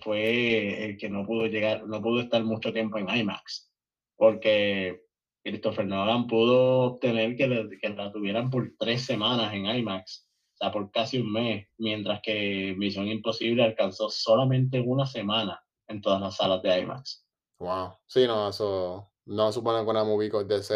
fue 0.00 0.84
el 0.84 0.96
que 0.96 1.08
no 1.08 1.26
pudo 1.26 1.46
llegar, 1.46 1.86
no 1.86 2.00
pudo 2.00 2.20
estar 2.20 2.42
mucho 2.44 2.72
tiempo 2.72 2.98
en 2.98 3.08
IMAX, 3.08 3.72
porque 4.16 5.02
Christopher 5.42 5.86
Nolan 5.86 6.26
pudo 6.26 6.82
obtener 6.82 7.36
que, 7.36 7.78
que 7.80 7.88
la 7.90 8.12
tuvieran 8.12 8.50
por 8.50 8.72
tres 8.78 9.04
semanas 9.04 9.54
en 9.54 9.66
IMAX, 9.66 10.28
o 10.54 10.56
sea, 10.58 10.72
por 10.72 10.90
casi 10.90 11.18
un 11.18 11.32
mes, 11.32 11.68
mientras 11.78 12.20
que 12.22 12.74
Misión 12.76 13.08
Imposible 13.08 13.64
alcanzó 13.64 14.08
solamente 14.10 14.80
una 14.80 15.06
semana 15.06 15.60
en 15.88 16.00
todas 16.00 16.20
las 16.20 16.36
salas 16.36 16.62
de 16.62 16.80
IMAX. 16.80 17.26
Wow. 17.58 17.94
Sí, 18.06 18.26
no, 18.26 18.48
eso 18.48 19.10
no 19.26 19.52
supone 19.52 19.84
que 19.84 19.90
una 19.90 20.04
movie 20.04 20.30
de 20.30 20.56
ese, 20.56 20.74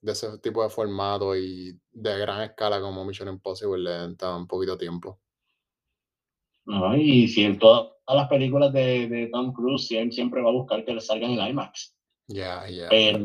de 0.00 0.12
ese 0.12 0.38
tipo 0.38 0.62
de 0.62 0.70
formato 0.70 1.36
y 1.36 1.78
de 1.92 2.18
gran 2.18 2.42
escala 2.42 2.80
como 2.80 3.04
Mission 3.04 3.28
Impossible 3.28 3.82
le 3.82 3.90
den 3.90 4.16
tan 4.16 4.46
poquito 4.46 4.78
tiempo. 4.78 5.18
¿no? 6.66 6.96
Y 6.96 7.28
si 7.28 7.44
en 7.44 7.58
todas 7.58 7.90
las 8.06 8.28
películas 8.28 8.72
de, 8.72 9.08
de 9.08 9.26
Tom 9.28 9.52
Cruise, 9.52 9.90
él 9.92 10.12
siempre 10.12 10.42
va 10.42 10.50
a 10.50 10.54
buscar 10.54 10.84
que 10.84 10.94
le 10.94 11.00
salgan 11.00 11.32
en 11.32 11.48
IMAX. 11.48 11.96
Ya, 12.28 12.68
ya. 12.68 12.88
Pero 12.88 13.18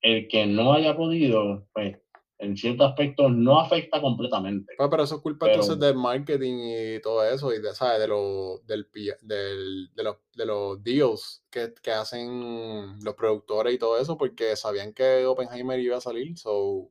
el 0.00 0.28
que 0.28 0.46
no 0.46 0.72
haya 0.72 0.96
podido, 0.96 1.66
pues, 1.72 1.98
en 2.42 2.56
ciertos 2.56 2.90
aspectos 2.90 3.30
no 3.30 3.60
afecta 3.60 4.00
completamente. 4.00 4.74
Pues, 4.76 4.88
pero 4.90 5.04
eso 5.04 5.16
es 5.16 5.22
culpa 5.22 5.46
Pero- 5.46 5.60
entonces 5.60 5.78
del 5.78 5.96
marketing 5.96 6.54
y 6.96 7.00
todo 7.00 7.24
eso, 7.24 7.54
y 7.54 7.60
de, 7.60 7.72
¿sabes? 7.72 8.00
De, 8.00 8.08
los 8.08 8.66
del, 8.66 8.88
del, 9.22 9.90
de, 9.94 10.02
los, 10.02 10.16
de 10.34 10.46
los 10.46 10.82
deals 10.82 11.44
que, 11.50 11.72
que 11.80 11.92
hacen 11.92 12.98
los 13.04 13.14
productores 13.14 13.72
y 13.74 13.78
todo 13.78 13.98
eso, 13.98 14.18
porque 14.18 14.56
sabían 14.56 14.92
que 14.92 15.24
Oppenheimer 15.24 15.78
iba 15.78 15.96
a 15.96 16.00
salir, 16.00 16.36
so 16.36 16.90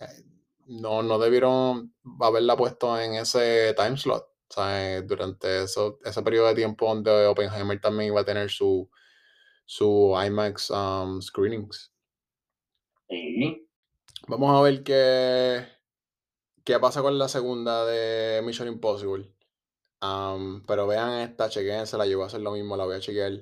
eh, 0.00 0.24
no, 0.66 1.02
no 1.02 1.18
debieron 1.18 1.94
haberla 2.20 2.56
puesto 2.56 2.98
en 3.00 3.14
ese 3.14 3.74
time 3.74 3.96
slot, 3.96 4.26
¿sabes? 4.50 5.06
Durante 5.06 5.64
eso, 5.64 5.98
ese 6.04 6.22
periodo 6.22 6.48
de 6.48 6.54
tiempo 6.56 6.86
donde 6.86 7.26
Oppenheimer 7.26 7.80
también 7.80 8.12
iba 8.12 8.20
a 8.20 8.24
tener 8.24 8.50
su, 8.50 8.90
su 9.64 10.14
IMAX 10.26 10.70
um, 10.70 11.22
screenings. 11.22 11.90
Sí, 13.08 13.66
Vamos 14.26 14.56
a 14.56 14.62
ver 14.62 14.82
qué, 14.82 15.66
qué 16.64 16.78
pasa 16.78 17.02
con 17.02 17.18
la 17.18 17.28
segunda 17.28 17.84
de 17.84 18.40
Mission 18.42 18.68
Impossible. 18.68 19.30
Pero 20.66 20.86
vean 20.86 21.20
esta, 21.20 21.48
chequense, 21.48 21.96
la 21.96 22.06
llevo 22.06 22.24
a 22.24 22.26
hacer 22.26 22.40
lo 22.40 22.52
mismo, 22.52 22.76
la 22.76 22.84
voy 22.84 22.96
a 22.96 23.00
chequear 23.00 23.32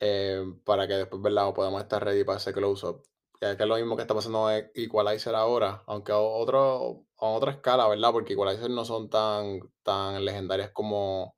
eh, 0.00 0.44
para 0.64 0.86
que 0.86 0.94
después, 0.94 1.20
¿verdad? 1.22 1.52
podamos 1.54 1.82
estar 1.82 2.04
ready 2.04 2.24
para 2.24 2.38
ese 2.38 2.52
close-up. 2.52 3.02
Que 3.38 3.52
es 3.52 3.58
lo 3.60 3.76
mismo 3.76 3.96
que 3.96 4.02
está 4.02 4.14
pasando 4.14 4.50
en 4.50 4.70
Equalizer 4.74 5.34
ahora, 5.34 5.82
aunque 5.86 6.12
a, 6.12 6.18
otro, 6.18 7.06
a 7.18 7.26
otra 7.26 7.52
escala, 7.52 7.88
¿verdad? 7.88 8.12
Porque 8.12 8.34
Equalizer 8.34 8.70
no 8.70 8.84
son 8.84 9.08
tan, 9.08 9.60
tan 9.82 10.22
legendarias 10.24 10.70
como, 10.72 11.36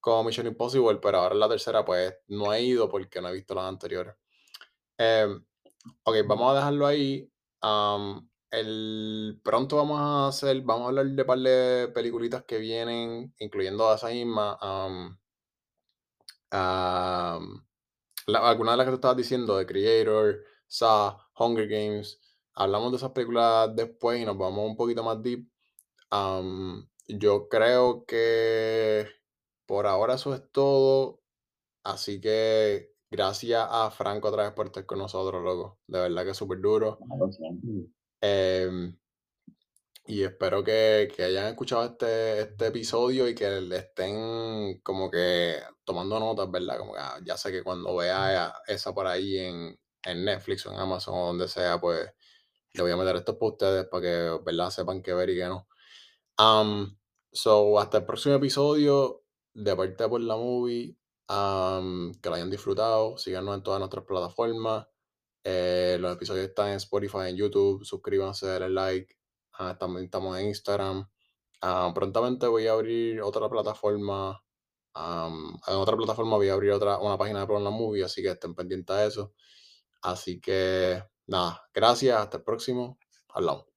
como 0.00 0.24
Mission 0.24 0.46
Impossible, 0.46 0.98
pero 1.02 1.18
ahora 1.18 1.34
la 1.34 1.48
tercera, 1.48 1.84
pues 1.84 2.14
no 2.28 2.52
he 2.52 2.62
ido 2.62 2.88
porque 2.88 3.20
no 3.20 3.28
he 3.28 3.32
visto 3.32 3.54
las 3.54 3.64
anteriores. 3.64 4.14
Em, 4.98 5.44
ok, 6.04 6.16
vamos 6.26 6.52
a 6.52 6.56
dejarlo 6.56 6.86
ahí. 6.86 7.28
El, 8.50 9.40
pronto 9.44 9.76
vamos 9.76 9.98
a 10.00 10.28
hacer, 10.28 10.62
vamos 10.62 10.84
a 10.84 10.88
hablar 10.88 11.06
de 11.06 11.22
un 11.22 11.26
par 11.26 11.38
de 11.40 11.88
peliculitas 11.94 12.44
que 12.44 12.58
vienen, 12.58 13.34
incluyendo 13.38 13.88
a 13.90 13.96
esa 13.96 14.08
misma. 14.08 14.56
am, 14.60 15.18
am, 16.50 17.64
la- 18.26 18.48
alguna 18.50 18.72
de 18.72 18.76
las 18.78 18.86
que 18.86 18.90
tú 18.92 18.96
estabas 18.96 19.16
diciendo, 19.16 19.58
The 19.58 19.66
Creator, 19.66 20.44
Saw, 20.68 21.18
Hunger 21.38 21.68
Games. 21.68 22.20
Hablamos 22.54 22.92
de 22.92 22.98
esas 22.98 23.12
películas 23.12 23.74
después 23.76 24.20
y 24.20 24.24
nos 24.24 24.38
vamos 24.38 24.66
un 24.70 24.76
poquito 24.76 25.02
más 25.04 25.22
deep. 25.22 25.48
Yo 27.08 27.48
creo 27.48 28.04
que 28.06 29.06
por 29.66 29.86
ahora 29.86 30.14
eso 30.14 30.34
es 30.34 30.42
todo. 30.52 31.20
Así 31.84 32.20
que 32.20 32.93
gracias 33.14 33.64
a 33.70 33.90
Franco 33.90 34.28
otra 34.28 34.42
vez 34.44 34.52
por 34.52 34.66
estar 34.66 34.84
con 34.86 34.98
nosotros, 34.98 35.42
loco. 35.42 35.78
De 35.86 36.00
verdad 36.00 36.24
que 36.24 36.30
es 36.30 36.36
súper 36.36 36.60
duro. 36.60 36.98
Em, 38.20 38.96
y 40.06 40.22
espero 40.22 40.64
que, 40.64 41.08
que 41.14 41.24
hayan 41.24 41.46
escuchado 41.46 41.84
este, 41.84 42.40
este 42.40 42.66
episodio 42.66 43.28
y 43.28 43.34
que 43.34 43.48
le 43.60 43.76
estén 43.76 44.80
como 44.82 45.10
que 45.10 45.56
tomando 45.84 46.18
notas, 46.18 46.50
¿verdad? 46.50 46.78
Como 46.78 46.94
que 46.94 47.00
ah, 47.00 47.20
ya 47.24 47.36
sé 47.36 47.52
que 47.52 47.62
cuando 47.62 47.94
vea 47.96 48.52
esa 48.66 48.92
por 48.92 49.06
ahí 49.06 49.38
en, 49.38 49.78
en 50.04 50.24
Netflix 50.24 50.66
o 50.66 50.72
en 50.72 50.80
Amazon 50.80 51.14
o 51.14 51.26
donde 51.26 51.46
sea, 51.48 51.80
pues 51.80 52.10
le 52.72 52.82
voy 52.82 52.90
a 52.90 52.96
meter 52.96 53.16
esto 53.16 53.38
para 53.38 53.52
ustedes 53.52 53.86
para 53.86 54.02
que, 54.02 54.38
¿verdad? 54.44 54.70
Sepan 54.70 55.02
qué 55.02 55.14
ver 55.14 55.30
y 55.30 55.36
qué 55.36 55.44
no. 55.44 55.68
Um, 56.38 56.96
so, 57.32 57.78
hasta 57.78 57.98
el 57.98 58.06
próximo 58.06 58.34
episodio 58.34 59.22
de 59.54 59.76
Parte 59.76 60.08
por 60.08 60.20
la 60.20 60.36
Movie. 60.36 60.96
Que 61.28 62.28
lo 62.28 62.34
hayan 62.34 62.50
disfrutado. 62.50 63.16
Síganos 63.18 63.54
en 63.56 63.62
todas 63.62 63.80
nuestras 63.80 64.04
plataformas. 64.04 64.86
Eh, 65.44 65.98
los 66.00 66.14
episodios 66.14 66.46
están 66.46 66.68
en 66.70 66.76
Spotify, 66.76 67.28
en 67.28 67.36
YouTube. 67.36 67.84
Suscríbanse, 67.84 68.46
denle 68.46 68.70
like. 68.70 69.16
Ah, 69.52 69.76
también 69.78 70.06
estamos 70.06 70.38
en 70.38 70.48
Instagram. 70.48 71.08
Ah, 71.62 71.92
prontamente 71.94 72.46
voy 72.46 72.66
a 72.66 72.72
abrir 72.72 73.22
otra 73.22 73.48
plataforma. 73.48 74.40
en 74.96 75.74
otra 75.76 75.96
plataforma 75.96 76.36
voy 76.36 76.48
a 76.48 76.54
abrir 76.54 76.72
otra, 76.72 76.98
una 76.98 77.18
página 77.18 77.46
de 77.46 77.60
la 77.60 77.70
Movie, 77.70 78.04
así 78.04 78.22
que 78.22 78.30
estén 78.30 78.54
pendientes 78.54 78.94
a 78.96 79.04
eso. 79.06 79.34
Así 80.02 80.40
que 80.40 81.02
nada, 81.26 81.62
gracias. 81.74 82.18
Hasta 82.18 82.38
el 82.38 82.44
próximo. 82.44 82.98
Hablamos. 83.28 83.73